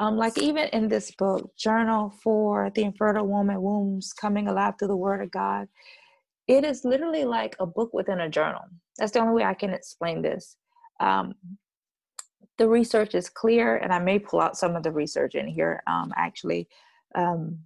Um, 0.00 0.16
like 0.16 0.36
even 0.38 0.68
in 0.72 0.88
this 0.88 1.12
book, 1.12 1.52
Journal 1.56 2.12
for 2.22 2.70
the 2.74 2.82
Infertile 2.82 3.26
Woman 3.26 3.62
Wombs 3.62 4.12
Coming 4.12 4.48
Alive 4.48 4.74
Through 4.78 4.88
the 4.88 4.96
Word 4.96 5.22
of 5.22 5.30
God, 5.30 5.68
it 6.48 6.64
is 6.64 6.84
literally 6.84 7.24
like 7.24 7.54
a 7.60 7.66
book 7.66 7.94
within 7.94 8.20
a 8.20 8.28
journal. 8.28 8.62
That's 8.98 9.12
the 9.12 9.20
only 9.20 9.34
way 9.34 9.44
I 9.44 9.54
can 9.54 9.70
explain 9.70 10.20
this. 10.20 10.56
Um, 11.00 11.34
the 12.56 12.68
research 12.68 13.14
is 13.14 13.28
clear, 13.28 13.76
and 13.76 13.92
I 13.92 13.98
may 13.98 14.18
pull 14.18 14.40
out 14.40 14.56
some 14.56 14.76
of 14.76 14.82
the 14.82 14.92
research 14.92 15.34
in 15.34 15.48
here. 15.48 15.82
Um, 15.86 16.12
actually, 16.16 16.68
um, 17.14 17.58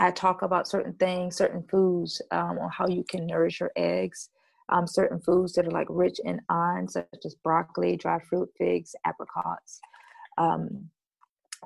I 0.00 0.10
talk 0.10 0.42
about 0.42 0.68
certain 0.68 0.94
things, 0.94 1.36
certain 1.36 1.62
foods, 1.70 2.22
um, 2.30 2.58
on 2.58 2.70
how 2.70 2.88
you 2.88 3.04
can 3.04 3.26
nourish 3.26 3.60
your 3.60 3.72
eggs. 3.76 4.30
Um, 4.68 4.86
certain 4.86 5.20
foods 5.20 5.52
that 5.54 5.66
are 5.66 5.70
like 5.70 5.88
rich 5.90 6.18
in 6.24 6.40
iron, 6.48 6.88
such 6.88 7.06
as 7.24 7.34
broccoli, 7.34 7.96
dried 7.96 8.22
fruit, 8.22 8.48
figs, 8.56 8.94
apricots. 9.04 9.80
Um, 10.38 10.88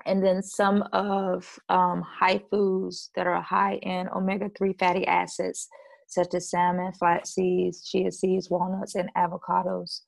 and 0.05 0.23
then 0.23 0.43
some 0.43 0.83
of 0.93 1.59
um, 1.69 2.03
high 2.03 2.43
foods 2.51 3.11
that 3.15 3.27
are 3.27 3.41
high 3.41 3.77
in 3.77 4.09
omega-3 4.09 4.79
fatty 4.79 5.07
acids, 5.07 5.69
such 6.07 6.35
as 6.35 6.51
salmon, 6.51 6.93
flax 6.93 7.31
seeds, 7.35 7.89
chia 7.89 8.11
seeds, 8.13 8.51
walnuts, 8.51 8.95
and 8.95 9.11
avocados. 9.17 10.03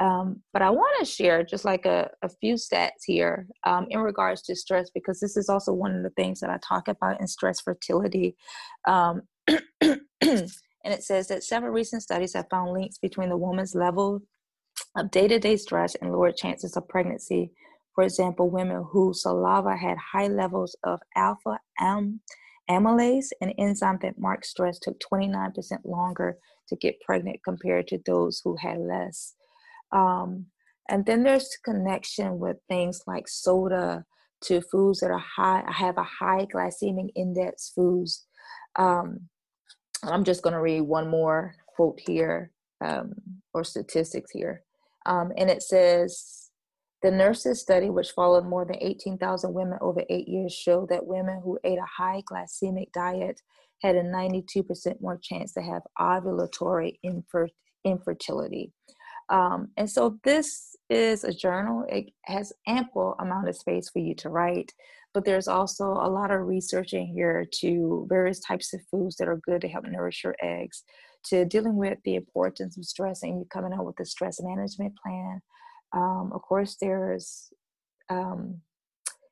Um, 0.00 0.42
but 0.52 0.62
I 0.62 0.70
want 0.70 0.98
to 0.98 1.04
share 1.04 1.44
just 1.44 1.64
like 1.64 1.86
a, 1.86 2.10
a 2.22 2.28
few 2.28 2.54
stats 2.54 3.04
here 3.06 3.46
um, 3.64 3.86
in 3.90 4.00
regards 4.00 4.42
to 4.42 4.56
stress, 4.56 4.90
because 4.90 5.20
this 5.20 5.36
is 5.36 5.48
also 5.48 5.72
one 5.72 5.94
of 5.94 6.02
the 6.02 6.10
things 6.10 6.40
that 6.40 6.50
I 6.50 6.58
talk 6.66 6.88
about 6.88 7.20
in 7.20 7.28
stress 7.28 7.60
fertility. 7.60 8.36
Um, 8.86 9.22
and 9.48 10.50
it 10.84 11.02
says 11.02 11.28
that 11.28 11.44
several 11.44 11.72
recent 11.72 12.02
studies 12.02 12.34
have 12.34 12.48
found 12.50 12.72
links 12.72 12.98
between 12.98 13.28
the 13.28 13.36
woman's 13.36 13.74
level 13.74 14.22
of 14.96 15.10
day 15.10 15.28
to 15.28 15.38
day 15.38 15.56
stress 15.56 15.94
and 15.96 16.10
lower 16.10 16.32
chances 16.32 16.76
of 16.76 16.88
pregnancy. 16.88 17.52
For 17.94 18.02
example, 18.02 18.50
women 18.50 18.84
whose 18.90 19.22
saliva 19.22 19.76
had 19.76 19.96
high 19.98 20.26
levels 20.26 20.76
of 20.82 21.00
alpha 21.14 21.60
am- 21.78 22.20
amylase, 22.68 23.28
an 23.40 23.50
enzyme 23.50 23.98
that 24.02 24.18
marks 24.18 24.50
stress, 24.50 24.78
took 24.78 24.98
29% 25.00 25.52
longer 25.84 26.36
to 26.68 26.76
get 26.76 27.00
pregnant 27.00 27.40
compared 27.44 27.86
to 27.88 27.98
those 28.04 28.40
who 28.42 28.56
had 28.56 28.78
less. 28.78 29.34
Um, 29.94 30.46
and 30.90 31.06
then 31.06 31.22
there's 31.22 31.56
connection 31.64 32.38
with 32.38 32.56
things 32.68 33.02
like 33.06 33.26
soda 33.26 34.04
to 34.42 34.60
foods 34.60 35.00
that 35.00 35.10
are 35.10 35.18
high, 35.36 35.64
have 35.68 35.96
a 35.96 36.02
high 36.02 36.46
glycemic 36.52 37.08
index 37.16 37.70
foods. 37.74 38.26
Um, 38.76 39.28
I'm 40.02 40.24
just 40.24 40.42
going 40.42 40.52
to 40.52 40.60
read 40.60 40.82
one 40.82 41.08
more 41.08 41.54
quote 41.74 42.00
here 42.06 42.50
um, 42.84 43.14
or 43.54 43.64
statistics 43.64 44.30
here. 44.30 44.62
Um, 45.06 45.32
and 45.38 45.48
it 45.48 45.62
says 45.62 46.50
the 47.02 47.10
nurses 47.10 47.60
study, 47.60 47.90
which 47.90 48.10
followed 48.12 48.46
more 48.46 48.64
than 48.64 48.76
18,000 48.80 49.52
women 49.52 49.78
over 49.80 50.02
eight 50.10 50.28
years, 50.28 50.52
showed 50.52 50.88
that 50.90 51.06
women 51.06 51.40
who 51.42 51.58
ate 51.64 51.78
a 51.78 52.02
high 52.02 52.22
glycemic 52.30 52.92
diet 52.92 53.40
had 53.82 53.96
a 53.96 54.02
92% 54.02 55.00
more 55.00 55.18
chance 55.22 55.52
to 55.52 55.62
have 55.62 55.82
ovulatory 55.98 56.98
infer- 57.02 57.48
infertility. 57.84 58.72
Um, 59.28 59.68
and 59.76 59.90
so 59.90 60.18
this 60.22 60.76
is 60.90 61.24
a 61.24 61.32
journal. 61.32 61.84
It 61.88 62.10
has 62.24 62.52
ample 62.66 63.16
amount 63.18 63.48
of 63.48 63.56
space 63.56 63.88
for 63.88 63.98
you 64.00 64.14
to 64.16 64.28
write, 64.28 64.72
but 65.14 65.24
there's 65.24 65.48
also 65.48 65.84
a 65.84 66.10
lot 66.10 66.30
of 66.30 66.46
research 66.46 66.92
in 66.92 67.06
here 67.06 67.46
to 67.60 68.06
various 68.08 68.40
types 68.40 68.74
of 68.74 68.80
foods 68.90 69.16
that 69.16 69.28
are 69.28 69.40
good 69.44 69.60
to 69.62 69.68
help 69.68 69.86
nourish 69.86 70.24
your 70.24 70.36
eggs, 70.42 70.84
to 71.26 71.44
dealing 71.44 71.76
with 71.76 71.98
the 72.04 72.16
importance 72.16 72.76
of 72.76 72.84
stress 72.84 73.22
and 73.22 73.38
you 73.38 73.46
coming 73.50 73.72
out 73.72 73.86
with 73.86 73.98
a 74.00 74.04
stress 74.04 74.40
management 74.42 74.94
plan. 75.02 75.40
Um, 75.92 76.32
of 76.34 76.42
course, 76.42 76.76
there's 76.80 77.50
um, 78.10 78.60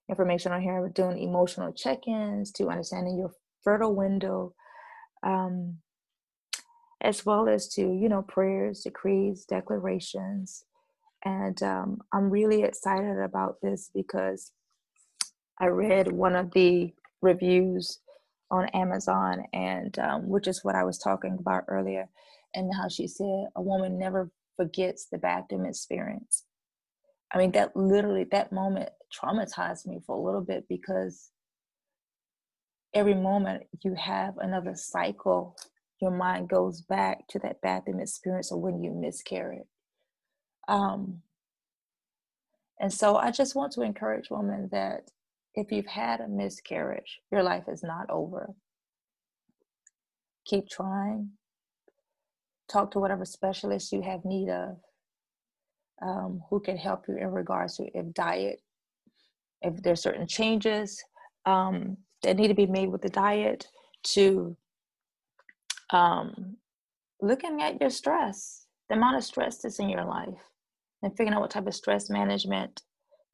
information 0.09 0.53
on 0.53 0.63
here 0.63 0.89
doing 0.95 1.19
emotional 1.19 1.73
check-ins 1.73 2.53
to 2.53 2.69
understanding 2.69 3.19
your 3.19 3.33
fertile 3.63 3.95
window, 3.95 4.55
um, 5.23 5.79
as 7.03 7.27
well 7.27 7.49
as 7.49 7.69
to 7.75 7.83
you 7.83 8.09
know 8.09 8.23
prayers, 8.23 8.83
decrees, 8.83 9.45
declarations, 9.45 10.65
and 11.25 11.63
um, 11.63 12.01
I'm 12.13 12.31
really 12.31 12.63
excited 12.63 13.19
about 13.19 13.57
this 13.63 13.91
because 13.95 14.53
I 15.61 15.67
read 15.67 16.11
one 16.11 16.35
of 16.37 16.53
the 16.53 16.93
reviews 17.21 18.01
on 18.51 18.69
Amazon, 18.71 19.45
and 19.53 19.99
um, 19.99 20.29
which 20.29 20.47
is 20.47 20.65
what 20.65 20.75
I 20.75 20.85
was 20.85 20.99
talking 20.99 21.37
about 21.39 21.65
earlier, 21.69 22.09
and 22.55 22.73
how 22.75 22.89
she 22.89 23.07
said 23.07 23.47
a 23.57 23.63
woman 23.63 23.99
never 23.99 24.31
forgets 24.57 25.07
the 25.07 25.19
bathroom 25.19 25.67
experience. 25.67 26.45
I 27.33 27.39
mean, 27.39 27.53
that 27.53 27.75
literally, 27.77 28.25
that 28.31 28.53
moment 28.53 28.91
traumatized 29.13 29.87
me 29.87 30.01
for 30.07 30.17
a 30.17 30.21
little 30.21 30.43
bit 30.43 30.67
because 30.69 31.31
every 32.95 33.15
moment 33.15 33.65
you 33.83 33.95
have 33.95 34.37
another 34.39 34.75
cycle, 34.75 35.57
your 36.03 36.11
mind 36.11 36.49
goes 36.49 36.83
back 36.83 37.27
to 37.29 37.39
that 37.39 37.61
bathroom 37.63 38.01
experience 38.01 38.53
of 38.53 38.59
when 38.59 38.83
you 38.83 38.91
miscarried. 38.91 39.65
Um, 40.69 41.23
and 42.81 42.93
so 42.93 43.17
I 43.17 43.31
just 43.31 43.55
want 43.55 43.73
to 43.73 43.83
encourage 43.83 44.29
women 44.29 44.69
that 44.73 45.11
if 45.55 45.71
you've 45.71 45.87
had 45.87 46.21
a 46.21 46.29
miscarriage, 46.29 47.21
your 47.31 47.43
life 47.43 47.65
is 47.69 47.85
not 47.85 48.11
over. 48.11 48.53
Keep 50.47 50.69
trying. 50.69 51.31
Talk 52.69 52.91
to 52.93 52.99
whatever 52.99 53.25
specialist 53.25 53.93
you 53.93 54.03
have 54.03 54.25
need 54.25 54.49
of 54.49 54.77
um, 56.03 56.43
who 56.51 56.59
can 56.59 56.77
help 56.77 57.05
you 57.07 57.17
in 57.17 57.31
regards 57.31 57.77
to 57.77 57.87
if 57.95 58.13
diet, 58.13 58.61
if 59.61 59.81
there's 59.83 60.03
certain 60.03 60.27
changes 60.27 61.01
um, 61.47 61.97
that 62.25 62.37
need 62.37 62.49
to 62.49 62.55
be 62.55 62.67
made 62.67 62.89
with 62.89 63.03
the 63.03 63.11
diet, 63.11 63.69
to 64.03 64.57
um, 65.93 66.57
looking 67.21 67.63
at 67.63 67.81
your 67.81 67.91
stress, 67.91 68.67
the 68.89 68.97
amount 68.97 69.17
of 69.17 69.25
stress 69.25 69.59
that's 69.59 69.79
in 69.79 69.89
your 69.89 70.05
life, 70.05 70.39
and 71.03 71.13
figuring 71.13 71.35
out 71.35 71.41
what 71.41 71.51
type 71.51 71.67
of 71.67 71.75
stress 71.75 72.11
management 72.11 72.83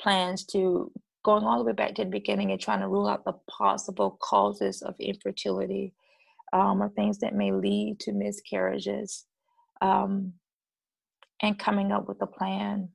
plans 0.01 0.45
to 0.47 0.91
going 1.25 1.45
all 1.45 1.59
the 1.59 1.65
way 1.65 1.73
back 1.73 1.95
to 1.95 2.05
the 2.05 2.11
beginning 2.11 2.53
and 2.53 2.61
trying 2.61 2.81
to 2.81 2.89
rule 2.89 3.09
out 3.09 3.25
the 3.25 3.35
possible 3.51 4.19
causes 4.23 4.83
of 4.83 4.95
infertility 4.99 5.93
um, 6.53 6.83
or 6.83 6.89
things 6.91 7.19
that 7.19 7.35
may 7.35 7.53
lead 7.53 7.99
to 8.01 8.13
miscarriages. 8.13 9.27
Um, 9.81 10.33
and 11.43 11.59
coming 11.59 11.93
up 11.93 12.09
with 12.09 12.21
a 12.23 12.27
plan 12.27 12.89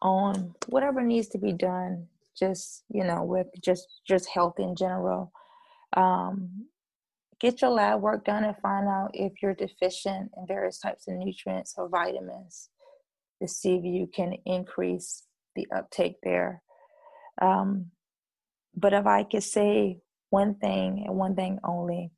on 0.00 0.54
whatever 0.66 1.02
needs 1.02 1.28
to 1.28 1.38
be 1.38 1.52
done 1.52 2.06
just 2.36 2.84
you 2.88 3.04
know 3.04 3.22
with 3.22 3.46
just 3.62 3.86
just 4.06 4.28
health 4.28 4.58
in 4.58 4.74
general 4.74 5.32
um, 5.96 6.66
get 7.42 7.60
your 7.60 7.70
lab 7.70 8.00
work 8.00 8.24
done 8.24 8.44
and 8.44 8.56
find 8.58 8.88
out 8.88 9.10
if 9.12 9.32
you're 9.42 9.54
deficient 9.54 10.30
in 10.36 10.46
various 10.46 10.78
types 10.78 11.06
of 11.08 11.14
nutrients 11.14 11.74
or 11.76 11.88
vitamins 11.88 12.70
to 13.40 13.48
see 13.48 13.74
if 13.74 13.84
you 13.84 14.06
can 14.06 14.34
increase 14.46 15.24
the 15.56 15.66
uptake 15.76 16.16
there 16.22 16.62
um, 17.42 17.86
but 18.74 18.92
if 18.94 19.04
i 19.06 19.22
could 19.24 19.42
say 19.42 19.98
one 20.30 20.54
thing 20.54 21.04
and 21.06 21.16
one 21.16 21.34
thing 21.34 21.58
only 21.64 22.10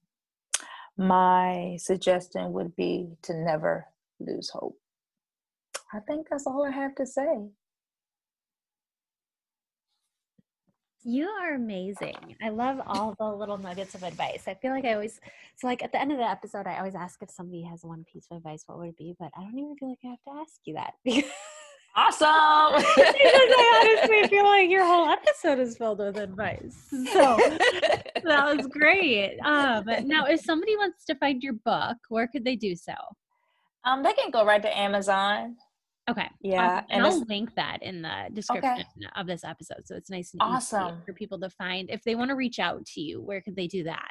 my 0.96 1.76
suggestion 1.80 2.52
would 2.52 2.76
be 2.76 3.08
to 3.22 3.34
never 3.34 3.86
lose 4.20 4.50
hope 4.50 4.78
I 5.94 6.00
think 6.00 6.28
that's 6.28 6.46
all 6.46 6.64
I 6.66 6.72
have 6.72 6.96
to 6.96 7.06
say. 7.06 7.48
You 11.06 11.28
are 11.28 11.54
amazing. 11.54 12.34
I 12.42 12.48
love 12.48 12.80
all 12.86 13.14
the 13.18 13.26
little 13.26 13.58
nuggets 13.58 13.94
of 13.94 14.02
advice. 14.02 14.44
I 14.46 14.54
feel 14.54 14.70
like 14.70 14.86
I 14.86 14.94
always, 14.94 15.20
so 15.54 15.66
like 15.66 15.82
at 15.82 15.92
the 15.92 16.00
end 16.00 16.12
of 16.12 16.18
the 16.18 16.24
episode, 16.24 16.66
I 16.66 16.78
always 16.78 16.94
ask 16.94 17.22
if 17.22 17.30
somebody 17.30 17.62
has 17.64 17.84
one 17.84 18.06
piece 18.10 18.26
of 18.30 18.38
advice, 18.38 18.64
what 18.66 18.78
would 18.78 18.88
it 18.88 18.96
be? 18.96 19.14
But 19.18 19.30
I 19.36 19.42
don't 19.42 19.58
even 19.58 19.76
feel 19.76 19.90
like 19.90 19.98
I 20.02 20.08
have 20.08 20.22
to 20.24 20.40
ask 20.40 20.60
you 20.64 20.74
that. 20.74 20.94
awesome. 21.94 22.82
because 22.96 23.14
I 23.14 23.98
honestly 24.00 24.28
feel 24.28 24.44
like 24.44 24.70
your 24.70 24.86
whole 24.86 25.06
episode 25.10 25.58
is 25.58 25.76
filled 25.76 25.98
with 25.98 26.16
advice. 26.16 26.86
So 27.12 27.36
that 28.24 28.56
was 28.56 28.66
great. 28.66 29.38
Um, 29.44 29.84
but 29.84 30.04
now, 30.04 30.24
if 30.24 30.40
somebody 30.40 30.74
wants 30.76 31.04
to 31.04 31.14
find 31.16 31.42
your 31.42 31.52
book, 31.52 31.98
where 32.08 32.26
could 32.28 32.46
they 32.46 32.56
do 32.56 32.74
so? 32.74 32.94
Um, 33.84 34.02
they 34.02 34.14
can 34.14 34.30
go 34.30 34.46
right 34.46 34.62
to 34.62 34.78
Amazon. 34.78 35.56
Okay. 36.08 36.28
Yeah. 36.42 36.82
And, 36.90 37.04
and 37.04 37.06
I'll 37.06 37.24
link 37.24 37.54
that 37.56 37.78
in 37.82 38.02
the 38.02 38.28
description 38.32 38.72
okay. 38.72 39.08
of 39.16 39.26
this 39.26 39.42
episode. 39.44 39.86
So 39.86 39.96
it's 39.96 40.10
nice 40.10 40.32
and 40.32 40.42
awesome 40.42 41.00
for 41.06 41.12
people 41.12 41.40
to 41.40 41.48
find. 41.50 41.88
If 41.90 42.02
they 42.04 42.14
want 42.14 42.28
to 42.28 42.36
reach 42.36 42.58
out 42.58 42.84
to 42.86 43.00
you, 43.00 43.22
where 43.22 43.40
could 43.40 43.56
they 43.56 43.66
do 43.66 43.84
that? 43.84 44.10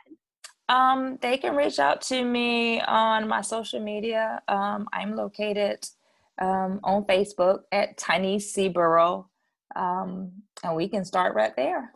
Um, 0.69 1.19
they 1.21 1.37
can 1.37 1.55
reach 1.55 1.77
out 1.77 2.01
to 2.03 2.23
me 2.23 2.81
on 2.81 3.27
my 3.27 3.41
social 3.41 3.79
media. 3.79 4.41
Um, 4.47 4.87
I'm 4.91 5.15
located 5.15 5.85
um, 6.41 6.79
on 6.83 7.03
Facebook 7.03 7.59
at 7.71 7.97
Tyneise 7.97 8.43
Seaborough. 8.43 9.25
Um, 9.75 10.31
and 10.63 10.75
we 10.75 10.87
can 10.87 11.05
start 11.05 11.35
right 11.35 11.55
there. 11.55 11.93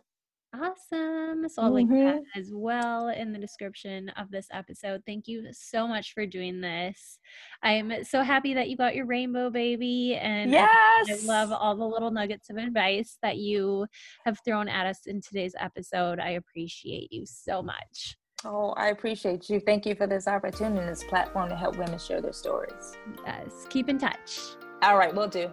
Awesome. 0.54 1.46
So 1.48 1.62
I'll 1.62 1.70
link 1.70 1.90
that 1.90 1.96
mm-hmm. 2.16 2.40
as 2.40 2.50
well 2.52 3.08
in 3.08 3.32
the 3.32 3.38
description 3.38 4.08
of 4.10 4.30
this 4.30 4.46
episode. 4.50 5.02
Thank 5.04 5.28
you 5.28 5.46
so 5.52 5.86
much 5.86 6.14
for 6.14 6.24
doing 6.24 6.60
this. 6.60 7.18
I'm 7.62 8.02
so 8.04 8.22
happy 8.22 8.54
that 8.54 8.70
you 8.70 8.76
got 8.76 8.94
your 8.94 9.04
rainbow 9.04 9.50
baby. 9.50 10.14
And 10.14 10.50
yes. 10.50 10.68
I, 11.10 11.12
I 11.12 11.16
love 11.24 11.52
all 11.52 11.76
the 11.76 11.86
little 11.86 12.10
nuggets 12.10 12.48
of 12.48 12.56
advice 12.56 13.18
that 13.22 13.36
you 13.36 13.86
have 14.24 14.38
thrown 14.42 14.68
at 14.68 14.86
us 14.86 15.00
in 15.06 15.20
today's 15.20 15.54
episode. 15.58 16.18
I 16.18 16.30
appreciate 16.30 17.12
you 17.12 17.26
so 17.26 17.62
much. 17.62 18.16
Oh, 18.44 18.70
I 18.70 18.88
appreciate 18.88 19.50
you. 19.50 19.60
Thank 19.60 19.84
you 19.84 19.94
for 19.94 20.06
this 20.06 20.28
opportunity 20.28 20.80
and 20.80 20.88
this 20.88 21.04
platform 21.04 21.50
to 21.50 21.56
help 21.56 21.76
women 21.76 21.98
share 21.98 22.22
their 22.22 22.32
stories. 22.32 22.96
Yes. 23.26 23.66
Keep 23.68 23.90
in 23.90 23.98
touch. 23.98 24.40
All 24.82 24.96
right, 24.96 25.14
we'll 25.14 25.28
do. 25.28 25.52